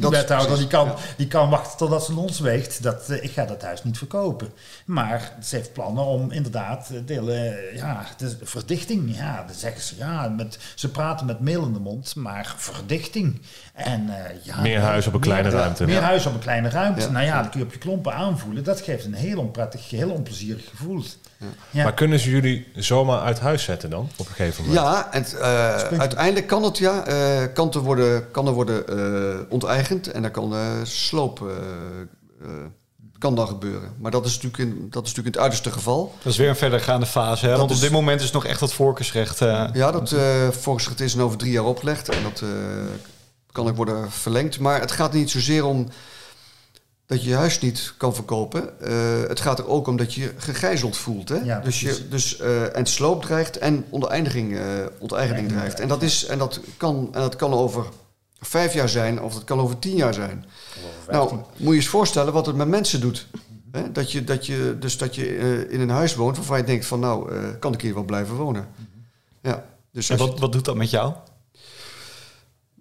de 0.00 0.08
wethouder 0.08 0.58
die 0.58 0.66
kan, 0.66 0.94
die 1.16 1.26
kan 1.26 1.50
wachten 1.50 1.78
totdat 1.78 2.04
ze 2.04 2.18
ons 2.18 2.40
weegt. 2.40 2.82
Dat, 2.82 3.10
uh, 3.10 3.24
ik 3.24 3.30
ga 3.30 3.44
dat 3.44 3.62
huis 3.62 3.84
niet 3.84 3.98
verkopen. 3.98 4.52
Maar 4.84 5.32
ze 5.42 5.56
heeft 5.56 5.72
plannen 5.72 6.04
om 6.04 6.30
inderdaad 6.30 6.90
delen, 7.04 7.56
ja, 7.74 8.06
de 8.16 8.36
verdichting. 8.42 9.16
Ja, 9.16 9.44
dan 9.46 9.56
zeggen 9.56 9.82
ze 9.82 9.96
ja, 9.96 10.28
met, 10.28 10.58
ze 10.74 10.90
praten 10.90 11.26
met 11.26 11.40
mail 11.40 11.64
in 11.64 11.72
de 11.72 11.80
mond, 11.80 12.14
maar 12.14 12.54
verdichting. 12.56 13.40
En, 13.72 14.06
uh, 14.06 14.14
ja, 14.42 14.60
meer 14.60 14.80
huis 14.80 15.06
op 15.06 15.14
een 15.14 15.20
kleine 15.20 15.48
meer, 15.48 15.58
ruimte. 15.58 15.84
Meer 15.84 16.02
huis 16.02 16.26
op 16.26 16.34
een 16.34 16.40
kleine 16.40 16.68
ruimte. 16.68 17.10
Nou 17.10 17.24
ja, 17.24 17.42
dat 17.42 17.50
kun 17.50 17.60
je 17.60 17.66
op 17.66 17.72
je 17.72 17.78
klompen 17.78 18.14
aanvoelen. 18.14 18.64
Dat 18.64 18.80
geeft 18.80 19.04
een 19.04 19.14
heel 19.14 19.38
onprettig, 19.38 19.90
heel 19.90 20.10
onplezierig 20.10 20.68
gevoel. 20.68 21.04
Ja. 21.70 21.82
Maar 21.82 21.94
kunnen 21.94 22.18
ze 22.18 22.30
jullie 22.30 22.66
zomaar 22.74 23.20
uit 23.20 23.40
huis 23.40 23.62
zetten 23.62 23.90
dan, 23.90 24.10
op 24.16 24.28
een 24.28 24.34
gegeven 24.34 24.64
moment? 24.64 24.80
Ja, 24.84 25.12
en, 25.12 25.24
uh, 25.34 25.98
uiteindelijk 26.00 26.46
kan 26.46 26.62
het 26.62 26.78
ja, 26.78 27.08
uh, 27.08 27.46
kan 27.54 27.72
er 27.72 27.80
worden, 27.80 28.30
kan 28.30 28.46
er 28.46 28.52
worden 28.52 28.84
uh, 28.98 29.40
onteigend 29.48 30.10
en 30.10 30.22
dan 30.22 30.30
kan 30.30 30.54
sloop 30.82 31.42
kan 33.18 33.34
dan 33.34 33.46
gebeuren. 33.48 33.92
Maar 33.98 34.10
dat 34.10 34.26
is, 34.26 34.32
natuurlijk 34.40 34.62
in, 34.62 34.86
dat 34.90 35.02
is 35.06 35.08
natuurlijk 35.14 35.16
in 35.26 35.32
het 35.32 35.40
uiterste 35.40 35.70
geval. 35.70 36.14
Dat 36.22 36.32
is 36.32 36.38
weer 36.38 36.48
een 36.48 36.56
verdergaande 36.56 37.06
fase, 37.06 37.44
hè? 37.44 37.50
Dat 37.50 37.58
want 37.58 37.70
is- 37.70 37.76
op 37.76 37.82
dit 37.82 37.92
moment 37.92 38.20
is 38.20 38.30
nog 38.30 38.44
echt 38.44 38.60
dat 38.60 38.72
voorkeursrecht. 38.72 39.40
eh, 39.40 39.64
Ja, 39.72 39.90
dat 39.90 40.10
uh, 40.10 40.20
voorschrift 40.50 41.00
is 41.00 41.18
over 41.18 41.38
drie 41.38 41.52
jaar 41.52 41.64
opgelegd 41.64 42.08
en 42.08 42.22
dat 42.22 42.40
uh, 42.40 42.48
kan 43.52 43.68
ook 43.68 43.76
worden 43.76 44.10
verlengd. 44.10 44.58
Maar 44.58 44.80
het 44.80 44.92
gaat 44.92 45.12
niet 45.12 45.30
zozeer 45.30 45.64
om 45.64 45.88
dat 47.14 47.22
je 47.24 47.30
je 47.30 47.36
huis 47.36 47.60
niet 47.60 47.94
kan 47.96 48.14
verkopen. 48.14 48.70
Uh, 48.80 49.28
het 49.28 49.40
gaat 49.40 49.58
er 49.58 49.68
ook 49.68 49.86
om 49.86 49.96
dat 49.96 50.14
je 50.14 50.20
je 50.20 50.32
gegijzeld 50.36 50.96
voelt. 50.96 51.28
Hè? 51.28 51.36
Ja, 51.36 51.60
dus 51.60 51.80
je, 51.80 52.08
dus, 52.08 52.40
uh, 52.40 52.76
en 52.76 52.86
sloop 52.86 53.22
dreigt 53.22 53.58
en 53.58 53.84
onteigning, 53.88 54.52
uh, 54.52 54.60
onteigening 54.98 55.50
Ja, 55.50 55.56
dreigt. 55.56 55.80
En 55.80 55.88
dat, 55.88 56.02
is, 56.02 56.26
en, 56.26 56.38
dat 56.38 56.60
kan, 56.76 57.08
en 57.12 57.20
dat 57.20 57.36
kan 57.36 57.52
over 57.52 57.86
vijf 58.38 58.74
jaar 58.74 58.88
zijn 58.88 59.22
of 59.22 59.34
dat 59.34 59.44
kan 59.44 59.60
over 59.60 59.78
tien 59.78 59.96
jaar 59.96 60.14
zijn. 60.14 60.44
Nou, 61.08 61.34
moet 61.56 61.70
je 61.70 61.74
eens 61.74 61.88
voorstellen 61.88 62.32
wat 62.32 62.46
het 62.46 62.56
met 62.56 62.68
mensen 62.68 63.00
doet. 63.00 63.26
Hè? 63.70 63.92
Dat 63.92 64.12
je, 64.12 64.24
dat 64.24 64.46
je, 64.46 64.76
dus 64.80 64.98
dat 64.98 65.14
je 65.14 65.28
uh, 65.28 65.72
in 65.72 65.80
een 65.80 65.90
huis 65.90 66.14
woont 66.14 66.36
waarvan 66.36 66.58
je 66.58 66.64
denkt 66.64 66.86
van 66.86 67.00
nou, 67.00 67.32
uh, 67.32 67.38
kan 67.58 67.72
ik 67.72 67.80
hier 67.80 67.94
wel 67.94 68.04
blijven 68.04 68.34
wonen. 68.36 68.68
Ja, 69.42 69.64
dus 69.92 70.10
en 70.10 70.18
wat, 70.18 70.38
wat 70.38 70.52
doet 70.52 70.64
dat 70.64 70.76
met 70.76 70.90
jou? 70.90 71.14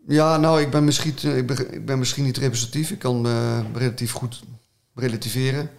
Ja, 0.08 0.38
nou, 0.38 0.62
ik 0.62 0.70
ben 0.70 0.84
misschien, 0.84 1.38
ik 1.38 1.48
ben, 1.48 1.74
ik 1.74 1.86
ben 1.86 2.00
misschien 2.00 2.24
niet 2.24 2.38
representatief. 2.38 2.92
Ik 2.92 3.00
kan 3.00 3.26
eh, 3.26 3.60
relatief 3.74 4.12
goed 4.12 4.44
relativeren. 4.96 5.70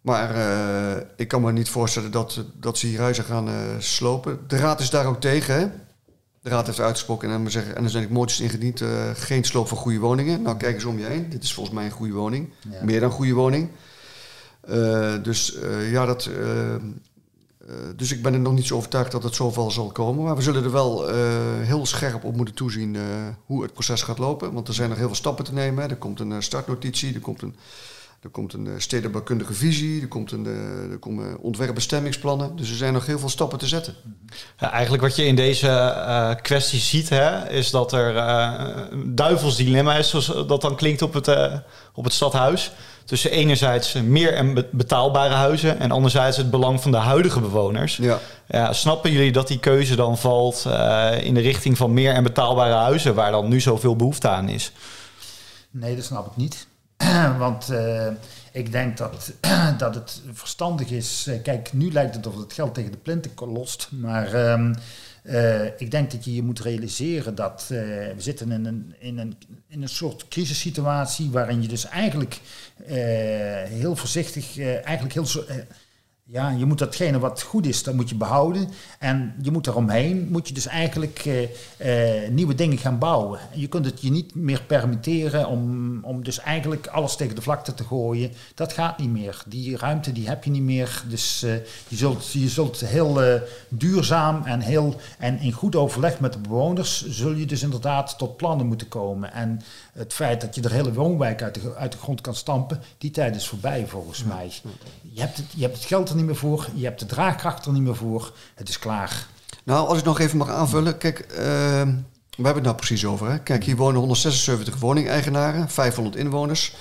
Maar 0.00 0.34
eh, 0.34 1.02
ik 1.16 1.28
kan 1.28 1.42
me 1.42 1.52
niet 1.52 1.68
voorstellen 1.68 2.10
dat, 2.10 2.44
dat 2.54 2.78
ze 2.78 2.86
hier 2.86 3.00
huizen 3.00 3.24
gaan 3.24 3.48
eh, 3.48 3.54
slopen. 3.78 4.38
De 4.46 4.56
raad 4.56 4.80
is 4.80 4.90
daar 4.90 5.06
ook 5.06 5.20
tegen, 5.20 5.54
hè? 5.54 5.66
De 6.40 6.48
raad 6.48 6.66
heeft 6.66 6.80
uitgesproken 6.80 7.30
en, 7.30 7.42
dan 7.42 7.50
zeggen, 7.50 7.76
en 7.76 7.84
er 7.84 7.90
zijn 7.90 8.06
moties 8.10 8.40
ingediend. 8.40 8.80
eh, 8.80 9.10
geen 9.14 9.44
sloop 9.44 9.68
van 9.68 9.76
goede 9.76 9.98
woningen. 9.98 10.42
Nou, 10.42 10.56
kijk 10.56 10.74
eens 10.74 10.84
om 10.84 10.98
je 10.98 11.04
heen. 11.04 11.28
Dit 11.30 11.42
is 11.42 11.54
volgens 11.54 11.74
mij 11.74 11.84
een 11.84 11.90
goede 11.90 12.12
woning. 12.12 12.52
Ja. 12.70 12.84
Meer 12.84 13.00
dan 13.00 13.10
goede 13.10 13.32
woning. 13.32 13.68
Dus 15.22 15.58
ja, 15.90 16.06
dat... 16.06 16.30
eh, 17.68 17.74
dus 17.96 18.12
ik 18.12 18.22
ben 18.22 18.32
er 18.32 18.40
nog 18.40 18.52
niet 18.52 18.66
zo 18.66 18.76
overtuigd 18.76 19.12
dat 19.12 19.22
het 19.22 19.34
zover 19.34 19.72
zal 19.72 19.86
komen. 19.86 20.24
Maar 20.24 20.36
we 20.36 20.42
zullen 20.42 20.64
er 20.64 20.72
wel 20.72 21.08
eh, 21.08 21.16
heel 21.60 21.86
scherp 21.86 22.24
op 22.24 22.36
moeten 22.36 22.54
toezien 22.54 22.96
eh, 22.96 23.02
hoe 23.46 23.62
het 23.62 23.72
proces 23.72 24.02
gaat 24.02 24.18
lopen. 24.18 24.52
Want 24.52 24.68
er 24.68 24.74
zijn 24.74 24.88
nog 24.88 24.98
heel 24.98 25.06
veel 25.06 25.16
stappen 25.16 25.44
te 25.44 25.52
nemen. 25.52 25.90
Er 25.90 25.96
komt 25.96 26.20
een 26.20 26.42
startnotitie, 26.42 27.14
er 27.14 27.20
komt 27.20 27.42
een, 27.42 27.56
er 28.20 28.28
komt 28.28 28.52
een 28.52 28.68
stedenbouwkundige 28.76 29.52
visie, 29.52 30.00
er, 30.00 30.08
komt 30.08 30.32
een, 30.32 30.46
er 30.90 30.98
komen 30.98 31.38
ontwerpbestemmingsplannen. 31.40 32.56
Dus 32.56 32.70
er 32.70 32.76
zijn 32.76 32.92
nog 32.92 33.06
heel 33.06 33.18
veel 33.18 33.28
stappen 33.28 33.58
te 33.58 33.66
zetten. 33.66 33.94
Ja, 34.58 34.70
eigenlijk 34.70 35.02
wat 35.02 35.16
je 35.16 35.24
in 35.24 35.36
deze 35.36 36.38
kwestie 36.42 36.80
ziet, 36.80 37.08
hè, 37.08 37.48
is 37.50 37.70
dat 37.70 37.92
er 37.92 38.16
een 38.16 39.14
duivels 39.14 39.56
dilemma 39.56 39.96
is, 39.96 40.08
zoals 40.08 40.26
dat 40.26 40.60
dan 40.60 40.76
klinkt 40.76 41.02
op 41.02 41.12
het, 41.12 41.28
op 41.92 42.04
het 42.04 42.12
stadhuis. 42.12 42.72
Tussen 43.08 43.30
enerzijds 43.30 43.92
meer 43.92 44.34
en 44.34 44.66
betaalbare 44.70 45.34
huizen 45.34 45.80
en 45.80 45.90
anderzijds 45.90 46.36
het 46.36 46.50
belang 46.50 46.80
van 46.80 46.90
de 46.90 46.96
huidige 46.96 47.40
bewoners. 47.40 47.96
Ja. 47.96 48.18
Ja, 48.46 48.72
snappen 48.72 49.12
jullie 49.12 49.32
dat 49.32 49.48
die 49.48 49.58
keuze 49.58 49.96
dan 49.96 50.18
valt 50.18 50.64
uh, 50.66 51.10
in 51.22 51.34
de 51.34 51.40
richting 51.40 51.76
van 51.76 51.92
meer 51.92 52.14
en 52.14 52.22
betaalbare 52.22 52.74
huizen, 52.74 53.14
waar 53.14 53.30
dan 53.30 53.48
nu 53.48 53.60
zoveel 53.60 53.96
behoefte 53.96 54.28
aan 54.28 54.48
is? 54.48 54.72
Nee, 55.70 55.96
dat 55.96 56.04
snap 56.04 56.26
ik 56.26 56.36
niet. 56.36 56.66
Want 57.38 57.70
uh, 57.70 58.06
ik 58.52 58.72
denk 58.72 58.96
dat, 58.96 59.32
dat 59.78 59.94
het 59.94 60.22
verstandig 60.32 60.90
is. 60.90 61.26
Uh, 61.28 61.42
kijk, 61.42 61.72
nu 61.72 61.92
lijkt 61.92 62.14
het 62.14 62.26
of 62.26 62.36
het 62.36 62.52
geld 62.52 62.74
tegen 62.74 62.90
de 62.90 62.98
plinten 62.98 63.30
lost. 63.36 63.88
Maar 63.90 64.50
um, 64.50 64.74
uh, 65.28 65.64
ik 65.64 65.90
denk 65.90 66.10
dat 66.10 66.24
je 66.24 66.34
je 66.34 66.42
moet 66.42 66.60
realiseren 66.60 67.34
dat 67.34 67.64
we 67.68 68.14
zitten 68.16 68.52
in 68.52 68.64
een, 68.64 68.94
in, 68.98 69.18
een, 69.18 69.36
in 69.68 69.82
een 69.82 69.88
soort 69.88 70.28
crisissituatie 70.28 71.30
waarin 71.30 71.62
je 71.62 71.68
dus 71.68 71.84
eigenlijk 71.84 72.40
heel 73.68 73.96
voorzichtig, 73.96 74.58
eigenlijk 74.58 75.14
heel 75.14 75.26
ja, 76.30 76.50
je 76.50 76.64
moet 76.64 76.78
datgene 76.78 77.18
wat 77.18 77.42
goed 77.42 77.66
is, 77.66 77.82
dat 77.82 77.94
moet 77.94 78.08
je 78.08 78.14
behouden. 78.14 78.68
En 78.98 79.34
je 79.42 79.50
moet 79.50 79.66
eromheen, 79.66 80.28
moet 80.30 80.48
je 80.48 80.54
dus 80.54 80.66
eigenlijk 80.66 81.24
uh, 81.24 81.42
uh, 81.42 82.28
nieuwe 82.30 82.54
dingen 82.54 82.78
gaan 82.78 82.98
bouwen. 82.98 83.40
Je 83.54 83.66
kunt 83.66 83.84
het 83.84 84.00
je 84.00 84.10
niet 84.10 84.34
meer 84.34 84.62
permitteren 84.62 85.48
om, 85.48 85.98
om 86.04 86.24
dus 86.24 86.38
eigenlijk 86.38 86.86
alles 86.86 87.16
tegen 87.16 87.34
de 87.34 87.42
vlakte 87.42 87.74
te 87.74 87.84
gooien. 87.84 88.32
Dat 88.54 88.72
gaat 88.72 88.98
niet 88.98 89.10
meer. 89.10 89.42
Die 89.46 89.76
ruimte 89.76 90.12
die 90.12 90.28
heb 90.28 90.44
je 90.44 90.50
niet 90.50 90.62
meer. 90.62 91.02
Dus 91.08 91.42
uh, 91.44 91.54
je, 91.88 91.96
zult, 91.96 92.32
je 92.32 92.48
zult 92.48 92.80
heel 92.80 93.40
duurzaam 93.68 94.42
en, 94.44 94.60
heel, 94.60 94.96
en 95.18 95.38
in 95.38 95.52
goed 95.52 95.76
overleg 95.76 96.20
met 96.20 96.32
de 96.32 96.38
bewoners... 96.38 97.08
zul 97.08 97.32
je 97.32 97.46
dus 97.46 97.62
inderdaad 97.62 98.18
tot 98.18 98.36
plannen 98.36 98.66
moeten 98.66 98.88
komen. 98.88 99.32
En 99.32 99.60
het 99.92 100.12
feit 100.12 100.40
dat 100.40 100.54
je 100.54 100.60
de 100.60 100.72
hele 100.72 100.92
woonwijk 100.92 101.42
uit 101.42 101.54
de, 101.54 101.74
uit 101.74 101.92
de 101.92 101.98
grond 101.98 102.20
kan 102.20 102.34
stampen... 102.34 102.82
die 102.98 103.10
tijd 103.10 103.36
is 103.36 103.48
voorbij 103.48 103.86
volgens 103.86 104.24
mij. 104.24 104.52
Je 105.12 105.20
hebt, 105.20 105.36
het, 105.36 105.46
je 105.54 105.62
hebt 105.62 105.76
het 105.76 105.84
geld 105.84 106.16
niet 106.18 106.26
meer 106.26 106.36
voor, 106.36 106.68
je 106.74 106.84
hebt 106.84 107.00
de 107.00 107.06
draagkracht 107.06 107.66
er 107.66 107.72
niet 107.72 107.82
meer 107.82 107.96
voor. 107.96 108.32
Het 108.54 108.68
is 108.68 108.78
klaar. 108.78 109.26
Nou, 109.64 109.88
als 109.88 109.98
ik 109.98 110.04
nog 110.04 110.18
even 110.18 110.38
mag 110.38 110.48
aanvullen. 110.48 110.98
Kijk, 110.98 111.26
uh, 111.30 111.36
we 111.36 112.44
hebben 112.44 112.54
het 112.54 112.62
nou 112.62 112.76
precies 112.76 113.04
over. 113.06 113.30
Hè? 113.30 113.38
Kijk, 113.38 113.64
hier 113.64 113.76
wonen 113.76 113.98
176 113.98 114.76
woningeigenaren, 114.76 115.68
500 115.68 116.16
inwoners. 116.16 116.76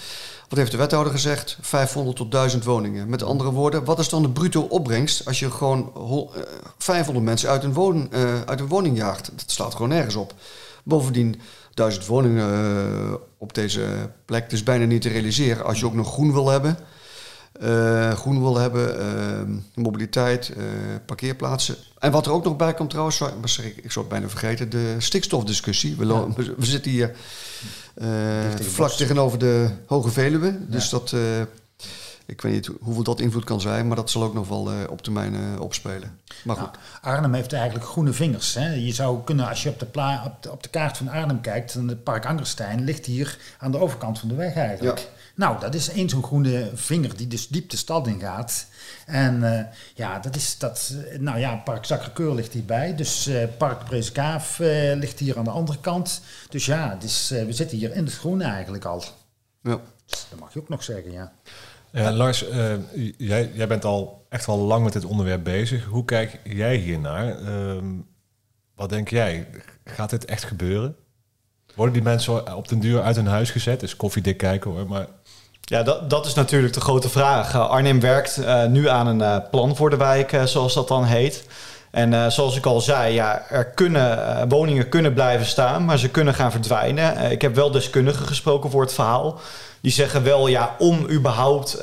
Wat 0.49 0.57
heeft 0.57 0.71
de 0.71 0.77
wethouder 0.77 1.11
gezegd? 1.11 1.57
500 1.61 2.17
tot 2.17 2.31
1000 2.31 2.63
woningen. 2.63 3.09
Met 3.09 3.23
andere 3.23 3.51
woorden, 3.51 3.83
wat 3.83 3.99
is 3.99 4.09
dan 4.09 4.21
de 4.21 4.29
bruto 4.29 4.61
opbrengst 4.61 5.25
als 5.25 5.39
je 5.39 5.51
gewoon 5.51 5.91
500 6.77 7.25
mensen 7.25 7.49
uit 7.49 7.63
een, 7.63 7.73
woon, 7.73 8.09
uh, 8.11 8.41
uit 8.41 8.67
woning 8.67 8.97
jaagt? 8.97 9.31
Dat 9.35 9.51
slaat 9.51 9.71
gewoon 9.71 9.89
nergens 9.89 10.15
op. 10.15 10.33
Bovendien, 10.83 11.41
1000 11.73 12.05
woningen 12.05 12.49
uh, 12.49 13.13
op 13.37 13.53
deze 13.53 14.09
plek, 14.25 14.51
is 14.51 14.63
bijna 14.63 14.85
niet 14.85 15.01
te 15.01 15.09
realiseren. 15.09 15.65
Als 15.65 15.79
je 15.79 15.85
ook 15.85 15.93
nog 15.93 16.11
groen 16.11 16.33
wil 16.33 16.49
hebben, 16.49 16.77
uh, 17.61 18.11
groen 18.11 18.41
wil 18.41 18.57
hebben, 18.57 18.99
uh, 18.99 19.83
mobiliteit, 19.83 20.53
uh, 20.57 20.63
parkeerplaatsen. 21.05 21.75
En 21.99 22.11
wat 22.11 22.25
er 22.25 22.31
ook 22.31 22.43
nog 22.43 22.55
bij 22.55 22.73
komt 22.73 22.89
trouwens, 22.89 23.21
sorry, 23.43 23.73
ik 23.75 23.91
zou 23.91 24.05
het 24.05 24.13
bijna 24.13 24.29
vergeten, 24.29 24.69
de 24.69 24.95
stikstofdiscussie. 24.97 25.95
We, 25.95 26.05
ja. 26.05 26.27
we, 26.35 26.65
zitten 26.65 26.91
hier 26.91 27.11
vlak 28.61 28.91
tegenover 28.91 29.39
de 29.39 29.69
Hoge 29.85 30.09
Veluwe. 30.09 30.57
Dus 30.67 30.89
dat, 30.89 31.15
ik 32.25 32.41
weet 32.41 32.53
niet 32.53 32.69
hoeveel 32.81 33.03
dat 33.03 33.19
invloed 33.19 33.43
kan 33.43 33.61
zijn, 33.61 33.87
maar 33.87 33.95
dat 33.95 34.09
zal 34.09 34.23
ook 34.23 34.33
nog 34.33 34.47
wel 34.47 34.69
op 34.89 35.01
termijn 35.01 35.59
opspelen. 35.59 36.19
Maar 36.43 36.55
goed. 36.55 36.71
Nou, 36.71 37.15
Arnhem 37.15 37.33
heeft 37.33 37.53
eigenlijk 37.53 37.85
groene 37.85 38.13
vingers. 38.13 38.53
Hè? 38.53 38.73
Je 38.73 38.93
zou 38.93 39.23
kunnen, 39.23 39.47
als 39.47 39.63
je 39.63 39.69
op 39.69 39.79
de, 39.79 39.85
op 40.25 40.43
de, 40.43 40.51
op 40.51 40.63
de 40.63 40.69
kaart 40.69 40.97
van 40.97 41.09
Arnhem 41.09 41.41
kijkt, 41.41 41.73
dan 41.73 41.87
het 41.87 42.03
park 42.03 42.25
Angerstein 42.25 42.83
ligt 42.83 43.05
hier 43.05 43.37
aan 43.59 43.71
de 43.71 43.79
overkant 43.79 44.19
van 44.19 44.29
de 44.29 44.35
weg 44.35 44.55
eigenlijk. 44.55 44.99
Ja. 44.99 45.05
Nou, 45.37 45.59
dat 45.59 45.75
is 45.75 45.89
één 45.89 46.09
zo'n 46.09 46.23
groene 46.23 46.71
vinger 46.73 47.17
die 47.17 47.27
dus 47.27 47.47
diep 47.47 47.69
de 47.69 47.77
stad 47.77 48.07
in 48.07 48.19
gaat. 48.19 48.67
En 49.05 49.35
uh, 49.41 49.61
ja, 49.95 50.19
dat 50.19 50.35
is 50.35 50.57
dat. 50.57 50.95
Nou 51.19 51.39
ja, 51.39 51.55
Park 51.55 51.85
Sacré-Cœur 51.85 52.33
ligt 52.33 52.53
hierbij. 52.53 52.95
Dus 52.95 53.27
uh, 53.27 53.43
Park 53.57 53.85
Prezeskaaf 53.85 54.59
uh, 54.59 54.93
ligt 54.95 55.19
hier 55.19 55.37
aan 55.37 55.43
de 55.43 55.49
andere 55.49 55.79
kant. 55.79 56.21
Dus 56.49 56.65
ja, 56.65 56.95
dus, 56.95 57.29
we 57.29 57.53
zitten 57.53 57.77
hier 57.77 57.93
in 57.93 58.05
het 58.05 58.13
groen 58.13 58.41
eigenlijk 58.41 58.85
al. 58.85 59.03
Ja. 59.61 59.79
Dus 60.05 60.25
dat 60.29 60.39
mag 60.39 60.53
je 60.53 60.59
ook 60.59 60.69
nog 60.69 60.83
zeggen, 60.83 61.11
ja. 61.11 61.31
Ja, 61.91 62.11
Lars, 62.11 62.45
jij, 63.17 63.51
jij 63.53 63.67
bent 63.67 63.85
al 63.85 64.25
echt 64.29 64.45
wel 64.45 64.57
lang 64.57 64.83
met 64.83 64.93
dit 64.93 65.05
onderwerp 65.05 65.43
bezig. 65.43 65.85
Hoe 65.85 66.05
kijk 66.05 66.39
jij 66.43 66.75
hiernaar? 66.75 67.41
Uh, 67.41 67.77
wat 68.75 68.89
denk 68.89 69.09
jij? 69.09 69.47
Gaat 69.85 70.09
dit 70.09 70.25
echt 70.25 70.43
gebeuren? 70.43 70.95
Worden 71.77 71.95
die 71.95 72.03
mensen 72.03 72.55
op 72.55 72.67
den 72.67 72.79
duur 72.79 73.01
uit 73.01 73.15
hun 73.15 73.27
huis 73.27 73.49
gezet? 73.51 73.83
Is 73.83 73.95
koffiedik 73.95 74.37
kijken 74.37 74.71
hoor, 74.71 74.87
maar 74.87 75.07
ja, 75.61 75.83
dat, 75.83 76.09
dat 76.09 76.25
is 76.25 76.33
natuurlijk 76.33 76.73
de 76.73 76.81
grote 76.81 77.09
vraag. 77.09 77.53
Uh, 77.53 77.69
Arnhem 77.69 77.99
werkt 77.99 78.37
uh, 78.39 78.65
nu 78.65 78.89
aan 78.89 79.07
een 79.07 79.19
uh, 79.19 79.37
plan 79.51 79.75
voor 79.75 79.89
de 79.89 79.97
wijk, 79.97 80.41
zoals 80.45 80.73
dat 80.73 80.87
dan 80.87 81.05
heet. 81.05 81.45
En 81.97 82.31
zoals 82.31 82.57
ik 82.57 82.65
al 82.65 82.81
zei, 82.81 83.13
ja, 83.13 83.45
er 83.49 83.65
kunnen, 83.65 84.49
woningen 84.49 84.89
kunnen 84.89 85.13
blijven 85.13 85.45
staan, 85.45 85.85
maar 85.85 85.97
ze 85.97 86.09
kunnen 86.09 86.33
gaan 86.33 86.51
verdwijnen. 86.51 87.31
ik 87.31 87.41
heb 87.41 87.55
wel 87.55 87.71
deskundigen 87.71 88.27
gesproken 88.27 88.71
voor 88.71 88.81
het 88.81 88.93
verhaal. 88.93 89.39
Die 89.81 89.91
zeggen 89.91 90.23
wel, 90.23 90.47
ja, 90.47 90.75
om 90.79 91.09
überhaupt 91.09 91.79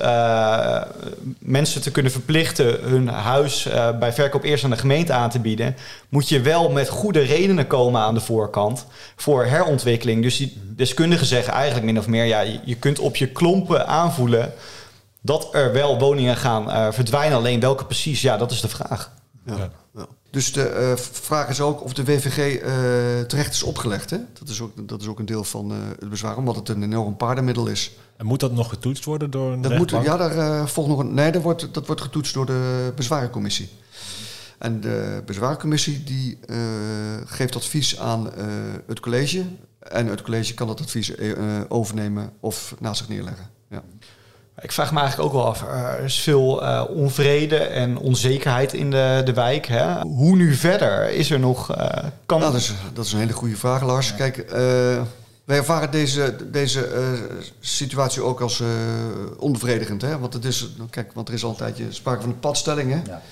mensen 1.38 1.82
te 1.82 1.90
kunnen 1.90 2.12
verplichten 2.12 2.78
hun 2.82 3.08
huis 3.08 3.68
bij 3.98 4.12
verkoop 4.12 4.42
eerst 4.42 4.64
aan 4.64 4.70
de 4.70 4.76
gemeente 4.76 5.12
aan 5.12 5.30
te 5.30 5.38
bieden, 5.38 5.76
moet 6.08 6.28
je 6.28 6.40
wel 6.40 6.70
met 6.70 6.88
goede 6.88 7.20
redenen 7.20 7.66
komen 7.66 8.00
aan 8.00 8.14
de 8.14 8.20
voorkant 8.20 8.86
voor 9.16 9.44
herontwikkeling. 9.44 10.22
Dus 10.22 10.36
die 10.36 10.60
deskundigen 10.76 11.26
zeggen 11.26 11.52
eigenlijk 11.52 11.84
min 11.84 11.98
of 11.98 12.06
meer, 12.06 12.24
ja, 12.24 12.40
je, 12.64 12.76
kunt 12.78 12.98
op 12.98 13.16
je 13.16 13.26
klompen 13.26 13.86
aanvoelen 13.86 14.52
dat 15.20 15.48
er 15.52 15.72
wel 15.72 15.98
woningen 15.98 16.36
gaan 16.36 16.92
verdwijnen. 16.92 17.38
Alleen 17.38 17.60
welke 17.60 17.84
precies, 17.84 18.20
ja, 18.22 18.36
dat 18.36 18.50
is 18.50 18.60
de 18.60 18.68
vraag. 18.68 19.12
Ja. 19.46 19.70
ja. 19.94 20.06
Dus 20.30 20.52
de 20.52 20.90
uh, 20.96 20.96
vraag 20.96 21.48
is 21.48 21.60
ook 21.60 21.82
of 21.82 21.92
de 21.92 22.04
WVG 22.04 22.62
uh, 22.62 23.26
terecht 23.26 23.52
is 23.52 23.62
opgelegd. 23.62 24.10
Hè? 24.10 24.18
Dat, 24.32 24.48
is 24.48 24.60
ook, 24.60 24.88
dat 24.88 25.00
is 25.00 25.06
ook 25.06 25.18
een 25.18 25.26
deel 25.26 25.44
van 25.44 25.72
uh, 25.72 25.78
het 25.98 26.10
bezwaar, 26.10 26.36
omdat 26.36 26.56
het 26.56 26.68
een 26.68 26.82
enorm 26.82 27.16
paardenmiddel 27.16 27.66
is. 27.66 27.96
En 28.16 28.26
moet 28.26 28.40
dat 28.40 28.52
nog 28.52 28.68
getoetst 28.68 29.04
worden 29.04 29.30
door 29.30 29.52
een 29.52 29.60
dat 29.60 29.76
moet, 29.76 29.90
Ja, 29.90 30.16
daar 30.16 30.68
volgt 30.68 30.90
nog 30.90 30.98
een. 30.98 31.14
Nee, 31.14 31.32
dat 31.32 31.42
wordt, 31.42 31.74
dat 31.74 31.86
wordt 31.86 32.00
getoetst 32.00 32.34
door 32.34 32.46
de 32.46 32.92
bezwarencommissie. 32.96 33.68
En 34.58 34.80
de 34.80 35.22
bezwaarcommissie 35.26 36.04
die 36.04 36.38
geeft 37.24 37.56
advies 37.56 37.98
aan 37.98 38.30
het 38.86 39.00
college. 39.00 39.44
En 39.78 40.06
het 40.06 40.22
college 40.22 40.54
kan 40.54 40.66
dat 40.66 40.80
advies 40.80 41.12
overnemen 41.68 42.32
of 42.40 42.74
naast 42.80 42.98
zich 42.98 43.08
neerleggen. 43.08 43.50
Ja. 43.70 43.82
Ik 44.60 44.72
vraag 44.72 44.92
me 44.92 45.00
eigenlijk 45.00 45.28
ook 45.28 45.34
wel 45.42 45.46
af, 45.46 45.62
er 45.62 46.04
is 46.04 46.20
veel 46.20 46.62
uh, 46.62 46.84
onvrede 46.88 47.56
en 47.56 47.98
onzekerheid 47.98 48.72
in 48.72 48.90
de, 48.90 49.22
de 49.24 49.32
wijk. 49.32 49.66
Hè? 49.66 50.00
Hoe 50.00 50.36
nu 50.36 50.54
verder? 50.54 51.10
Is 51.10 51.30
er 51.30 51.38
nog... 51.38 51.76
Uh, 51.76 51.86
kan... 52.26 52.38
Nou, 52.40 52.52
dat, 52.52 52.60
is, 52.60 52.72
dat 52.92 53.04
is 53.04 53.12
een 53.12 53.18
hele 53.18 53.32
goede 53.32 53.56
vraag, 53.56 53.82
Lars. 53.82 54.08
Ja. 54.08 54.14
Kijk, 54.14 54.36
uh, 54.36 54.52
wij 55.44 55.56
ervaren 55.56 55.90
deze, 55.90 56.36
deze 56.50 56.88
situatie 57.60 58.22
ook 58.22 58.40
als 58.40 58.62
onbevredigend. 59.38 60.02
Hè? 60.02 60.18
Want, 60.18 60.32
het 60.32 60.44
is, 60.44 60.68
kijk, 60.90 61.12
want 61.12 61.28
er 61.28 61.34
is 61.34 61.44
altijd 61.44 61.80
sprake 61.88 62.20
van 62.20 62.30
een 62.30 62.40
padstelling. 62.40 62.90
Hè? 62.90 63.00
Ja. 63.12 63.22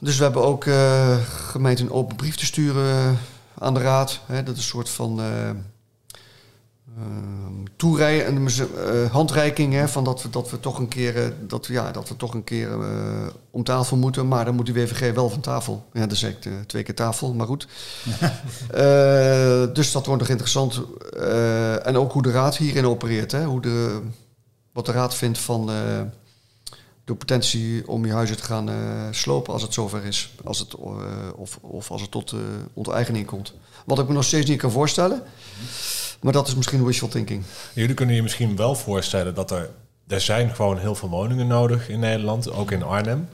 Dus 0.00 0.16
we 0.16 0.22
hebben 0.22 0.44
ook 0.44 0.66
gemeente 1.50 1.82
een 1.82 1.92
open 1.92 2.16
brief 2.16 2.36
te 2.36 2.44
sturen 2.44 3.18
aan 3.58 3.74
de 3.74 3.80
raad. 3.80 4.20
Hè? 4.26 4.42
Dat 4.42 4.54
is 4.54 4.60
een 4.60 4.68
soort 4.68 4.88
van 4.88 5.20
Ehm, 6.98 7.64
toerijden, 7.76 8.46
uh, 8.46 9.10
handreiking 9.10 9.72
hè, 9.72 9.88
van 9.88 10.04
dat 10.04 10.22
we, 10.22 10.30
dat 10.30 10.50
we 10.50 10.60
toch 10.60 10.78
een 10.78 10.88
keer, 10.88 11.16
uh, 11.16 11.26
dat, 11.40 11.66
we, 11.66 11.72
ja, 11.72 11.90
dat 11.90 12.08
we 12.08 12.16
toch 12.16 12.34
een 12.34 12.44
keer 12.44 12.68
uh, 12.68 13.26
om 13.50 13.64
tafel 13.64 13.96
moeten. 13.96 14.28
Maar 14.28 14.44
dan 14.44 14.54
moet 14.54 14.66
die 14.66 14.74
WVG 14.74 15.14
wel 15.14 15.30
van 15.30 15.40
tafel. 15.40 15.86
Ja, 15.92 16.00
dat 16.00 16.12
is 16.12 16.22
ik 16.22 16.48
twee 16.66 16.82
keer 16.82 16.94
tafel, 16.94 17.34
maar 17.34 17.46
goed. 17.46 17.68
dus 19.74 19.92
dat 19.92 20.06
wordt 20.06 20.20
nog 20.20 20.30
interessant. 20.30 20.80
en 21.82 21.96
ook 21.96 22.12
hoe 22.12 22.22
de 22.22 22.30
raad 22.30 22.56
hierin 22.56 22.86
opereert. 22.86 23.32
Hè, 23.32 23.44
hoe 23.44 23.60
de, 23.60 24.00
wat 24.72 24.86
de 24.86 24.92
raad 24.92 25.14
vindt 25.14 25.38
van 25.38 25.66
de 27.04 27.14
potentie 27.14 27.88
om 27.88 28.06
je 28.06 28.12
huizen 28.12 28.36
te 28.36 28.42
gaan 28.42 28.70
slopen 29.10 29.52
als 29.52 29.62
het 29.62 29.74
zover 29.74 30.04
is. 30.04 30.34
Als 30.44 30.58
het, 30.58 30.74
of, 31.36 31.58
of 31.60 31.90
als 31.90 32.00
het 32.00 32.10
tot 32.10 32.34
onteigening 32.74 33.26
komt. 33.26 33.52
Wat 33.86 33.98
ik 33.98 34.08
me 34.08 34.14
nog 34.14 34.24
steeds 34.24 34.50
niet 34.50 34.58
kan 34.58 34.70
voorstellen. 34.70 35.22
Maar 36.24 36.32
dat 36.32 36.48
is 36.48 36.54
misschien 36.54 36.84
wishful 36.84 37.08
thinking. 37.08 37.42
Jullie 37.74 37.94
kunnen 37.94 38.14
je 38.14 38.22
misschien 38.22 38.56
wel 38.56 38.74
voorstellen 38.74 39.34
dat 39.34 39.50
er... 39.50 39.70
Er 40.06 40.20
zijn 40.20 40.54
gewoon 40.54 40.78
heel 40.78 40.94
veel 40.94 41.08
woningen 41.08 41.46
nodig 41.46 41.88
in 41.88 41.98
Nederland, 41.98 42.50
ook 42.50 42.70
in 42.70 42.82
Arnhem. 42.82 43.28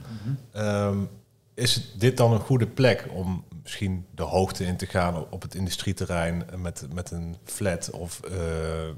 Mm 0.53 1.09
is 1.53 1.91
dit 1.97 2.17
dan 2.17 2.31
een 2.31 2.39
goede 2.39 2.67
plek 2.67 3.07
om 3.13 3.43
misschien 3.63 4.05
de 4.15 4.23
hoogte 4.23 4.65
in 4.65 4.77
te 4.77 4.85
gaan 4.85 5.25
op 5.29 5.41
het 5.41 5.55
industrieterrein 5.55 6.45
met, 6.57 6.85
met 6.93 7.11
een 7.11 7.35
flat 7.43 7.89
of 7.89 8.19
uh, 8.25 8.37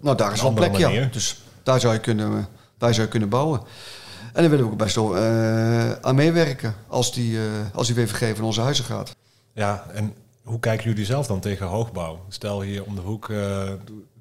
Nou, 0.01 0.17
daar 0.17 0.33
is 0.33 0.41
wel 0.41 0.51
plek, 0.53 0.71
manier. 0.71 1.01
ja. 1.01 1.07
Dus 1.11 1.41
daar 1.63 1.79
zou 1.79 1.93
je 1.93 1.99
kunnen, 1.99 2.47
daar 2.77 2.93
zou 2.93 3.05
je 3.05 3.11
kunnen 3.11 3.29
bouwen. 3.29 3.59
En 4.33 4.41
daar 4.41 4.49
willen 4.49 4.65
we 4.65 4.71
ook 4.71 4.77
best 4.77 4.95
wel 4.95 5.17
uh, 5.17 5.91
aan 5.91 6.15
meewerken 6.15 6.75
als 6.87 7.13
die, 7.13 7.31
uh, 7.31 7.41
als 7.73 7.87
die 7.87 7.95
WVG 7.95 8.35
van 8.35 8.45
onze 8.45 8.61
huizen 8.61 8.85
gaat. 8.85 9.15
Ja, 9.53 9.85
en 9.93 10.13
hoe 10.43 10.59
kijken 10.59 10.89
jullie 10.89 11.05
zelf 11.05 11.27
dan 11.27 11.39
tegen 11.39 11.67
hoogbouw? 11.67 12.25
Stel 12.27 12.61
hier 12.61 12.83
om 12.83 12.95
de 12.95 13.01
hoek 13.01 13.27
uh, 13.29 13.69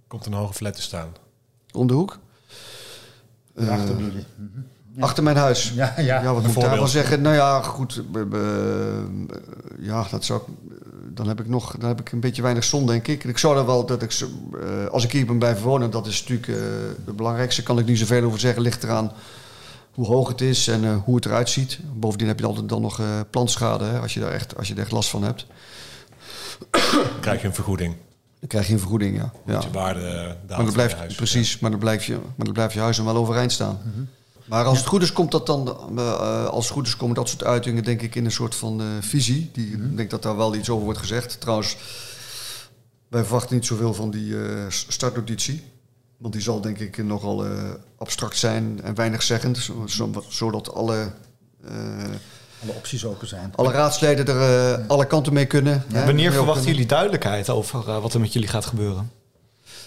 komt 0.06 0.26
een 0.26 0.32
hoge 0.32 0.54
flat 0.54 0.74
te 0.74 0.82
staan. 0.82 1.12
Om 1.72 1.86
de 1.86 1.94
hoek? 1.94 2.18
Achter 3.56 4.00
uh, 4.00 5.02
Achter 5.02 5.22
mijn 5.22 5.36
huis. 5.36 5.72
Ja, 5.74 5.94
ja. 5.96 6.22
ja 6.22 6.34
wat 6.34 6.42
moet 6.42 6.54
ik 6.54 6.60
daarvan 6.60 6.88
zeggen? 6.88 7.22
Nou 7.22 7.34
ja, 7.34 7.62
goed. 7.62 8.02
ja, 9.78 10.06
dat 10.10 10.24
zou 10.24 10.40
dan 11.14 11.28
heb 11.28 11.40
ik 11.40 11.48
nog 11.48 11.76
dan 11.78 11.88
heb 11.88 12.00
ik 12.00 12.12
een 12.12 12.20
beetje 12.20 12.42
weinig 12.42 12.64
zon, 12.64 12.86
denk 12.86 13.08
ik. 13.08 13.24
Ik 13.24 13.38
zou 13.38 13.58
er 13.58 13.66
wel 13.66 13.86
dat 13.86 14.02
ik, 14.02 14.20
uh, 14.20 14.86
als 14.86 15.04
ik 15.04 15.12
hier 15.12 15.26
ben 15.26 15.38
blijven 15.38 15.64
wonen, 15.64 15.90
dat 15.90 16.06
is 16.06 16.20
natuurlijk 16.20 16.48
uh, 16.48 16.56
het 17.04 17.16
belangrijkste. 17.16 17.62
Kan 17.62 17.78
ik 17.78 17.86
niet 17.86 17.98
zoveel 17.98 18.24
over 18.24 18.40
zeggen. 18.40 18.62
Ligt 18.62 18.82
eraan 18.82 19.12
hoe 19.92 20.06
hoog 20.06 20.28
het 20.28 20.40
is 20.40 20.68
en 20.68 20.84
uh, 20.84 20.96
hoe 21.04 21.14
het 21.14 21.24
eruit 21.24 21.48
ziet. 21.48 21.78
Bovendien 21.94 22.28
heb 22.28 22.38
je 22.38 22.46
altijd 22.46 22.68
dan 22.68 22.80
nog 22.80 23.00
plantschade 23.30 23.84
hè, 23.84 23.98
als, 23.98 24.14
je 24.14 24.20
daar 24.20 24.32
echt, 24.32 24.56
als 24.56 24.68
je 24.68 24.74
er 24.74 24.80
echt 24.80 24.92
last 24.92 25.10
van 25.10 25.22
hebt. 25.22 25.46
Krijg 27.20 27.40
je 27.40 27.46
een 27.46 27.54
vergoeding. 27.54 27.96
Dan 28.38 28.48
krijg 28.48 28.66
je 28.66 28.72
een 28.72 28.78
vergoeding, 28.78 29.16
ja. 29.16 29.32
ja. 29.46 29.60
je 29.60 29.70
waarde 29.70 30.36
maar 30.48 30.64
dan 30.64 30.72
blijft, 30.72 30.94
huis, 30.94 31.14
Precies, 31.14 31.58
maar 31.58 31.70
dan, 31.70 31.80
blijf 31.80 32.04
je, 32.04 32.12
maar 32.12 32.44
dan 32.44 32.52
blijft 32.52 32.74
je 32.74 32.80
huis 32.80 32.96
dan 32.96 33.06
wel 33.06 33.16
overeind 33.16 33.52
staan. 33.52 33.80
Mm 33.84 33.92
-hmm. 33.94 34.08
Maar 34.44 34.64
als 34.64 34.78
het 34.78 34.86
goed 34.86 35.02
is, 35.02 35.12
komt 35.12 35.30
dat 35.30 35.46
dan, 35.46 35.76
uh, 35.96 36.46
als 36.46 36.64
het 36.64 36.74
goed 36.74 36.86
is, 36.86 36.96
komen 36.96 37.14
dat 37.14 37.28
soort 37.28 37.44
uitingen, 37.44 37.84
denk 37.84 38.02
ik, 38.02 38.14
in 38.14 38.24
een 38.24 38.32
soort 38.32 38.54
van 38.54 38.80
uh, 38.80 38.86
visie. 39.00 39.50
Die, 39.52 39.66
mm 39.66 39.80
-hmm. 39.80 39.90
Ik 39.90 39.96
denk 39.96 40.10
dat 40.10 40.22
daar 40.22 40.36
wel 40.36 40.54
iets 40.54 40.70
over 40.70 40.84
wordt 40.84 40.98
gezegd. 40.98 41.40
Trouwens, 41.40 41.76
wij 43.08 43.22
verwachten 43.22 43.54
niet 43.54 43.66
zoveel 43.66 43.94
van 43.94 44.10
die 44.10 44.26
uh, 44.26 44.64
startnotitie. 44.68 45.62
Want 46.16 46.32
die 46.32 46.42
zal, 46.42 46.60
denk 46.60 46.78
ik, 46.78 47.04
nogal 47.04 47.46
abstract 47.96 48.36
zijn 48.36 48.80
en 48.82 48.94
weinig 48.94 49.22
zeggend. 49.22 49.70
Zodat 50.28 50.74
alle. 50.74 51.12
Alle 52.62 52.72
opties 52.72 53.04
open 53.04 53.28
zijn. 53.28 53.52
Alle 53.54 53.70
raadsleden 53.70 54.26
er 54.26 54.84
alle 54.86 55.06
kanten 55.06 55.32
mee 55.32 55.46
kunnen. 55.46 55.84
Ja, 55.88 56.04
wanneer 56.04 56.32
verwachten 56.32 56.66
jullie 56.66 56.86
duidelijkheid 56.86 57.50
over 57.50 58.00
wat 58.00 58.14
er 58.14 58.20
met 58.20 58.32
jullie 58.32 58.48
gaat 58.48 58.66
gebeuren? 58.66 59.10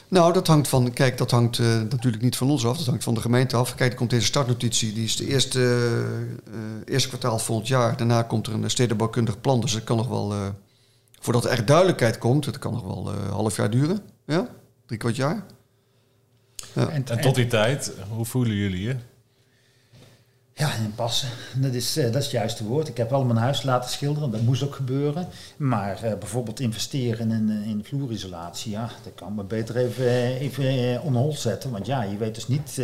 Nou, 0.08 0.34
dat 0.34 0.48
hangt 0.48 0.67
van. 0.67 0.94
Kijk, 0.94 1.17
dat 1.17 1.32
hangt 1.32 1.58
uh, 1.58 1.67
natuurlijk 1.67 2.24
niet 2.24 2.36
van 2.36 2.50
ons 2.50 2.65
af. 2.65 2.77
Dat 2.77 2.86
hangt 2.86 3.03
van 3.03 3.13
de 3.13 3.22
gemeente 3.22 3.55
af. 3.55 3.75
Kijk, 3.75 3.91
er 3.91 3.98
komt 3.98 4.10
deze 4.10 4.25
startnotitie. 4.25 4.94
Die 4.94 5.03
is 5.03 5.15
de 5.15 5.27
eerste, 5.27 5.60
uh, 5.60 6.94
eerste 6.94 7.08
kwartaal 7.08 7.39
volgend 7.39 7.67
jaar. 7.67 7.98
Daarna 7.98 8.22
komt 8.22 8.48
er 8.48 8.53
een 8.53 8.70
stedenbouwkundig 8.70 9.41
plan. 9.41 9.62
Dus 9.62 9.74
dat 9.74 9.84
kan 9.84 9.98
nog 9.98 10.08
wel. 10.08 10.34
Uh, 10.34 10.39
voordat 11.20 11.46
er 11.46 11.50
echt 11.50 11.67
duidelijkheid 11.67 12.17
komt, 12.17 12.46
dat 12.46 12.60
kan 12.60 12.74
nog 12.74 12.84
wel 12.84 13.10
een 13.10 13.32
half 13.32 13.55
jaar 13.55 13.70
duren. 13.70 14.00
Ja, 14.25 14.48
drie 14.86 15.00
kwart 15.00 15.15
jaar. 15.15 15.44
Ja. 16.74 16.88
En, 16.88 17.08
en, 17.08 17.22
tot 17.22 17.36
die 17.36 17.48
tijd, 17.48 17.91
hoe 18.10 18.25
voelen 18.25 18.55
jullie 18.55 18.82
je? 18.82 18.96
Ja, 20.57 20.74
en 20.74 20.93
passen. 20.95 21.29
Dat 21.55 21.74
is, 21.74 21.97
uh, 21.97 22.03
dat 22.03 22.15
is 22.15 22.24
het 22.24 22.31
juiste 22.31 22.65
woord. 22.65 22.88
Ik 22.88 22.97
heb 22.97 23.09
wel 23.09 23.24
mijn 23.25 23.38
huis 23.38 23.63
laten 23.63 23.89
schilderen, 23.89 24.31
dat 24.31 24.41
moest 24.41 24.63
ook 24.63 24.75
gebeuren. 24.75 25.27
Maar 25.57 26.03
uh, 26.03 26.13
bijvoorbeeld 26.13 26.59
investeren 26.59 27.31
in, 27.31 27.50
in 27.50 27.83
vloerisolatie, 27.83 28.71
ja, 28.71 28.89
dat 29.03 29.13
kan 29.15 29.35
me 29.35 29.43
beter 29.43 29.77
even, 29.77 30.38
even 30.38 31.01
on 31.01 31.33
zetten. 31.33 31.71
Want 31.71 31.85
ja, 31.85 32.03
je 32.03 32.17
weet 32.17 32.35
dus 32.35 32.47
niet... 32.47 32.81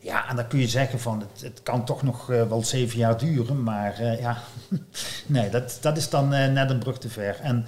ja, 0.00 0.28
en 0.28 0.36
dan 0.36 0.46
kun 0.48 0.58
je 0.58 0.68
zeggen 0.68 1.00
van, 1.00 1.20
het, 1.20 1.40
het 1.40 1.62
kan 1.62 1.84
toch 1.84 2.02
nog 2.02 2.26
wel 2.26 2.64
zeven 2.64 2.98
jaar 2.98 3.18
duren. 3.18 3.62
Maar 3.62 4.02
ja, 4.20 4.42
nee, 5.26 5.50
dat, 5.50 5.78
dat 5.80 5.96
is 5.96 6.08
dan 6.08 6.28
net 6.28 6.70
een 6.70 6.78
brug 6.78 6.98
te 6.98 7.08
ver. 7.08 7.40
En 7.40 7.66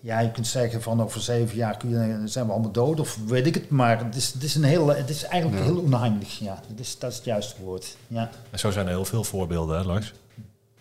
ja, 0.00 0.20
je 0.20 0.30
kunt 0.30 0.46
zeggen 0.46 0.82
van 0.82 1.02
over 1.02 1.20
zeven 1.20 1.56
jaar 1.56 1.76
kun 1.76 1.90
je, 1.90 2.20
zijn 2.24 2.46
we 2.46 2.52
allemaal 2.52 2.70
dood 2.70 3.00
of 3.00 3.18
weet 3.26 3.46
ik 3.46 3.54
het. 3.54 3.70
Maar 3.70 4.04
het 4.04 4.14
is, 4.16 4.32
het 4.32 4.42
is, 4.42 4.54
een 4.54 4.64
heel, 4.64 4.88
het 4.88 5.10
is 5.10 5.24
eigenlijk 5.24 5.64
heel 5.64 5.78
onheimelijk. 5.78 6.30
Ja, 6.30 6.60
dat 6.68 6.78
is, 6.78 6.98
dat 6.98 7.10
is 7.10 7.16
het 7.16 7.24
juiste 7.24 7.54
woord. 7.62 7.96
Ja. 8.06 8.30
En 8.50 8.58
zo 8.58 8.70
zijn 8.70 8.86
er 8.86 8.92
heel 8.92 9.04
veel 9.04 9.24
voorbeelden, 9.24 9.78
hè, 9.78 9.84
Lars? 9.84 10.12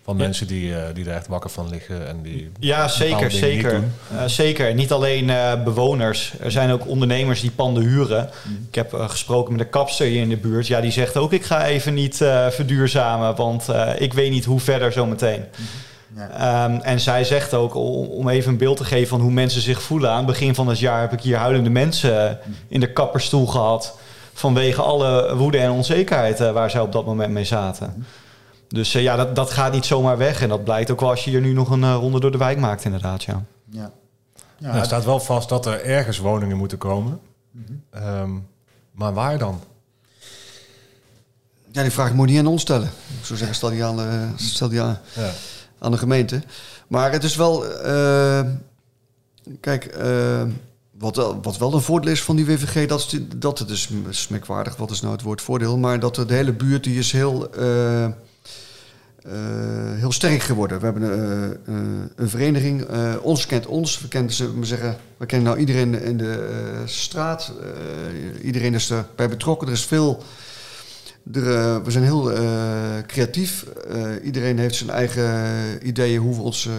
Van 0.04 0.16
mensen 0.16 0.48
die, 0.48 0.70
uh, 0.70 0.84
die 0.94 1.06
er 1.06 1.16
echt 1.16 1.28
wakker 1.28 1.50
van 1.50 1.70
liggen 1.70 2.08
en 2.08 2.22
die. 2.22 2.52
Ja, 2.60 2.88
zeker, 2.88 3.32
zeker. 3.32 3.84
Uh, 4.14 4.24
zeker. 4.26 4.74
Niet 4.74 4.92
alleen 4.92 5.28
uh, 5.30 5.64
bewoners. 5.64 6.34
Er 6.40 6.52
zijn 6.52 6.72
ook 6.72 6.88
ondernemers 6.88 7.42
die 7.42 7.52
panden 7.52 7.84
huren. 7.84 8.30
Mm. 8.44 8.66
Ik 8.68 8.76
heb 8.76 8.94
gesproken 8.94 9.52
met 9.52 9.62
een 9.62 9.70
kapster 9.70 10.06
hier 10.06 10.22
in 10.22 10.30
de 10.30 10.38
buurt. 10.38 10.68
Ja, 10.68 10.82
die 10.82 10.92
zegt 10.92 11.18
ook: 11.18 11.34
ik 11.34 11.46
ga 11.46 11.66
even 11.66 11.94
niet 11.94 12.18
verduurzamen, 12.50 13.36
want 13.36 13.68
ik 13.98 14.14
weet 14.14 14.32
niet 14.32 14.46
hoe 14.46 14.60
verder 14.60 14.92
zometeen. 14.92 15.40
Mm. 15.40 15.66
Ja. 16.18 16.66
Um, 16.66 16.82
en 16.82 17.00
zij 17.00 17.24
zegt 17.24 17.54
ook, 17.54 17.76
om 17.76 18.30
even 18.30 18.52
een 18.52 18.58
beeld 18.58 18.78
te 18.78 18.84
geven 18.84 19.08
van 19.08 19.22
hoe 19.22 19.32
mensen 19.32 19.62
zich 19.62 19.82
voelen. 19.82 20.10
Aan 20.10 20.18
het 20.18 20.26
begin 20.26 20.56
van 20.56 20.68
het 20.68 20.80
jaar 20.80 21.02
heb 21.02 21.14
ik 21.14 21.22
hier 21.22 21.38
huilende 21.38 21.70
mensen 21.70 22.40
in 22.68 22.80
de 22.80 22.94
kapperstoel 22.94 23.48
gehad. 23.48 23.98
Vanwege 24.34 24.82
alle 24.82 25.36
woede 25.36 25.58
en 25.58 25.72
onzekerheid 25.72 26.42
uh, 26.42 26.52
waar 26.52 26.70
zij 26.70 26.82
op 26.82 26.92
dat 26.92 27.06
moment 27.06 27.32
mee 27.32 27.44
zaten. 27.44 28.06
Dus 28.68 28.96
uh, 28.96 29.02
ja, 29.02 29.16
dat, 29.16 29.36
dat 29.36 29.52
gaat 29.52 29.74
niet 29.74 29.86
zomaar 29.86 30.18
weg. 30.18 30.42
En 30.42 30.50
dat 30.50 30.64
blijkt 30.64 30.92
ook 30.92 31.00
wel 31.00 31.10
als 31.10 31.24
je 31.24 31.30
hier 31.30 31.42
nu 31.42 31.54
nog 31.54 31.70
een 31.70 31.82
uh, 31.82 31.96
ronde 32.00 32.20
door 32.20 32.32
de 32.32 32.38
wijk 32.38 32.60
maakt, 32.60 32.86
inderdaad. 32.86 33.24
Ja. 33.24 33.44
Ja. 33.70 33.92
Ja, 34.60 34.68
nou, 34.68 34.80
er 34.80 34.86
staat 34.86 35.06
wel 35.06 35.20
vast 35.20 35.50
dat 35.50 35.66
er 35.66 35.84
ergens 35.84 36.18
woningen 36.18 36.58
moeten 36.58 36.78
komen. 36.78 37.20
Mm 37.52 37.66
-hmm. 37.92 38.20
um, 38.20 38.48
maar 38.92 39.14
waar 39.14 39.38
dan? 39.38 39.60
Ja, 41.72 41.82
die 41.82 41.92
vraag 41.92 42.14
moet 42.14 42.28
je 42.28 42.32
niet 42.36 42.46
aan 42.46 42.52
ons 42.52 42.62
stellen. 42.62 42.88
Ik 43.20 43.26
zou 43.26 43.38
zeggen, 43.38 43.56
stel 43.56 43.70
die 43.70 43.84
aan. 43.84 44.34
stel 44.36 44.70
die 44.70 44.82
aan. 44.82 45.00
Ja 45.14 45.32
aan 45.80 45.92
de 45.92 45.98
gemeente. 45.98 46.42
Maar 46.88 47.12
het 47.12 47.24
is 47.24 47.36
wel. 47.36 47.66
Uh, 47.86 48.42
kijk, 49.60 49.98
uh, 49.98 50.42
wat, 50.98 51.36
wat 51.42 51.58
wel 51.58 51.74
een 51.74 51.82
voordeel 51.82 52.12
is 52.12 52.24
van 52.24 52.36
die 52.36 52.46
WVG, 52.46 52.88
dat, 52.88 53.00
is, 53.00 53.20
dat 53.36 53.60
het 53.60 53.70
is 53.70 53.90
smekwaardig. 54.10 54.76
Wat 54.76 54.92
is 54.92 55.02
nou 55.02 55.14
het 55.14 55.22
woord 55.22 55.42
voordeel? 55.42 55.78
Maar 55.78 56.00
dat 56.00 56.16
de 56.16 56.34
hele 56.34 56.54
buurt 56.54 56.84
die 56.84 56.98
is 56.98 57.12
heel. 57.12 57.50
Uh, 57.60 58.08
heel 59.96 60.12
sterk 60.12 60.42
geworden. 60.42 60.80
We 60.80 60.86
hebben 60.86 61.04
een, 61.04 62.12
een 62.16 62.30
vereniging, 62.30 62.88
ons 63.22 63.46
kent 63.46 63.66
ons. 63.66 64.02
We 64.02 64.08
kennen, 64.08 64.34
ze, 64.34 64.60
we 64.60 64.66
zeggen, 64.66 64.98
we 65.18 65.26
kennen 65.26 65.48
nou 65.48 65.60
iedereen 65.60 66.02
in 66.02 66.18
de 66.18 66.84
straat. 66.86 67.52
iedereen 68.42 68.74
is 68.74 68.92
erbij 68.92 69.30
betrokken. 69.30 69.68
Er 69.68 69.74
is 69.74 69.86
veel 69.86 70.24
er, 71.34 71.44
uh, 71.44 71.78
we 71.84 71.92
zijn 71.92 72.04
heel 72.04 72.32
uh, 72.32 72.40
creatief. 73.08 73.66
Uh, 73.92 74.26
iedereen 74.26 74.60
heeft 74.60 74.76
zijn 74.76 74.90
eigen 74.90 75.88
ideeën 75.88 76.20
hoe 76.20 76.36
we 76.36 76.42
ons 76.42 76.70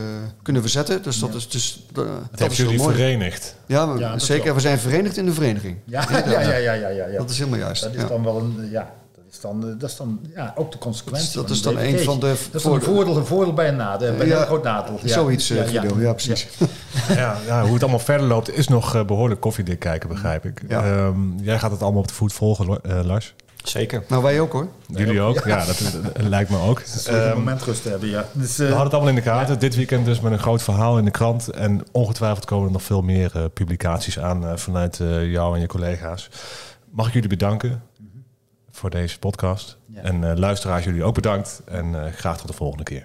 kunnen 0.42 0.62
verzetten. 0.62 1.02
Dus 1.02 1.18
dat 1.18 1.30
ja. 1.30 1.36
is 1.36 1.48
dus. 1.48 1.86
dat 1.92 2.06
heeft 2.34 2.56
jullie 2.56 2.78
mooi. 2.78 2.94
verenigd? 2.94 3.54
Ja, 3.66 3.92
we, 3.92 3.98
ja 3.98 4.18
zeker. 4.18 4.54
We 4.54 4.60
zijn 4.60 4.78
verenigd 4.78 5.16
in 5.16 5.24
de 5.24 5.32
vereniging. 5.32 5.76
Ja, 5.84 6.06
ja, 6.10 6.40
ja, 6.40 6.56
ja, 6.56 6.72
ja, 6.72 6.88
ja, 6.88 7.18
Dat 7.18 7.30
is 7.30 7.38
helemaal 7.38 7.58
juist. 7.58 7.82
Dat 7.82 7.94
is 7.94 8.06
dan 8.06 8.24
wel 8.24 8.38
een. 8.38 8.68
Ja. 8.70 8.96
Dat 9.14 9.36
is 9.36 9.40
dan, 9.40 9.78
dat 9.78 9.90
is 9.90 9.96
dan 9.96 10.20
ja, 10.34 10.52
ook 10.56 10.72
de 10.72 10.78
consequentie. 10.78 11.32
Dat 11.32 11.50
is, 11.50 11.62
dat 11.62 11.72
is 11.72 11.78
dan 11.78 11.94
een 11.94 11.98
van 11.98 12.20
de. 12.20 12.34
Dat 12.50 12.60
is 12.60 12.66
een 12.66 12.82
voordeel, 12.82 13.16
een 13.16 13.26
voordeel 13.26 13.54
bij 13.54 13.68
een 13.68 13.76
nadeel. 13.76 14.16
Bij 14.16 14.30
een 14.30 14.46
groot 14.46 14.62
nadeel. 14.62 14.98
Ja. 15.02 15.12
Zoiets, 15.12 15.48
ja, 15.48 15.64
ja. 15.64 15.84
ja, 15.98 16.12
precies. 16.12 16.48
Ja. 17.08 17.36
ja, 17.46 17.62
hoe 17.62 17.72
het 17.72 17.82
allemaal 17.82 18.00
verder 18.00 18.26
loopt, 18.26 18.56
is 18.56 18.68
nog 18.68 19.06
behoorlijk 19.06 19.40
koffiedik 19.40 19.78
kijken, 19.78 20.08
begrijp 20.08 20.44
ik. 20.44 20.62
Um, 20.70 21.34
jij 21.40 21.58
gaat 21.58 21.70
het 21.70 21.82
allemaal 21.82 22.00
op 22.00 22.08
de 22.08 22.14
voet 22.14 22.32
volgen, 22.32 22.80
Lars. 23.04 23.34
Zeker. 23.68 24.04
Nou, 24.08 24.22
wij 24.22 24.40
ook 24.40 24.52
hoor. 24.52 24.68
Jullie 24.86 25.20
ook? 25.20 25.44
Ja, 25.44 25.64
dat, 25.64 25.82
lijkt 26.16 26.50
me 26.50 26.58
ook. 26.58 26.82
Um, 27.10 27.34
moment 27.34 27.62
rust 27.62 27.84
hebben, 27.84 28.08
ja. 28.08 28.26
Dus, 28.32 28.50
uh, 28.50 28.56
we 28.56 28.64
hadden 28.64 28.84
het 28.84 28.92
allemaal 28.92 29.08
in 29.08 29.14
de 29.14 29.30
gaten. 29.30 29.54
Ja. 29.54 29.60
Dit 29.60 29.74
weekend 29.74 30.04
dus 30.04 30.20
met 30.20 30.32
een 30.32 30.38
groot 30.38 30.62
verhaal 30.62 30.98
in 30.98 31.04
de 31.04 31.10
krant. 31.10 31.48
En 31.48 31.82
ongetwijfeld 31.92 32.44
komen 32.44 32.66
er 32.66 32.72
nog 32.72 32.82
veel 32.82 33.02
meer 33.02 33.32
uh, 33.36 33.44
publicaties 33.54 34.18
aan 34.18 34.44
uh, 34.44 34.56
vanuit 34.56 34.96
jou 35.22 35.54
en 35.54 35.60
je 35.60 35.66
collega's. 35.66 36.30
Mag 36.90 37.06
ik 37.06 37.12
jullie 37.12 37.28
bedanken 37.28 37.68
mm 37.70 38.08
-hmm. 38.12 38.24
voor 38.70 38.90
deze 38.90 39.18
podcast. 39.18 39.78
Ja. 39.86 40.02
En 40.02 40.38
luisteraars, 40.38 40.84
jullie 40.84 41.04
ook 41.04 41.14
bedankt. 41.14 41.62
En 41.64 42.12
graag 42.12 42.38
tot 42.38 42.46
de 42.46 42.52
volgende 42.52 42.84
keer. 42.84 43.04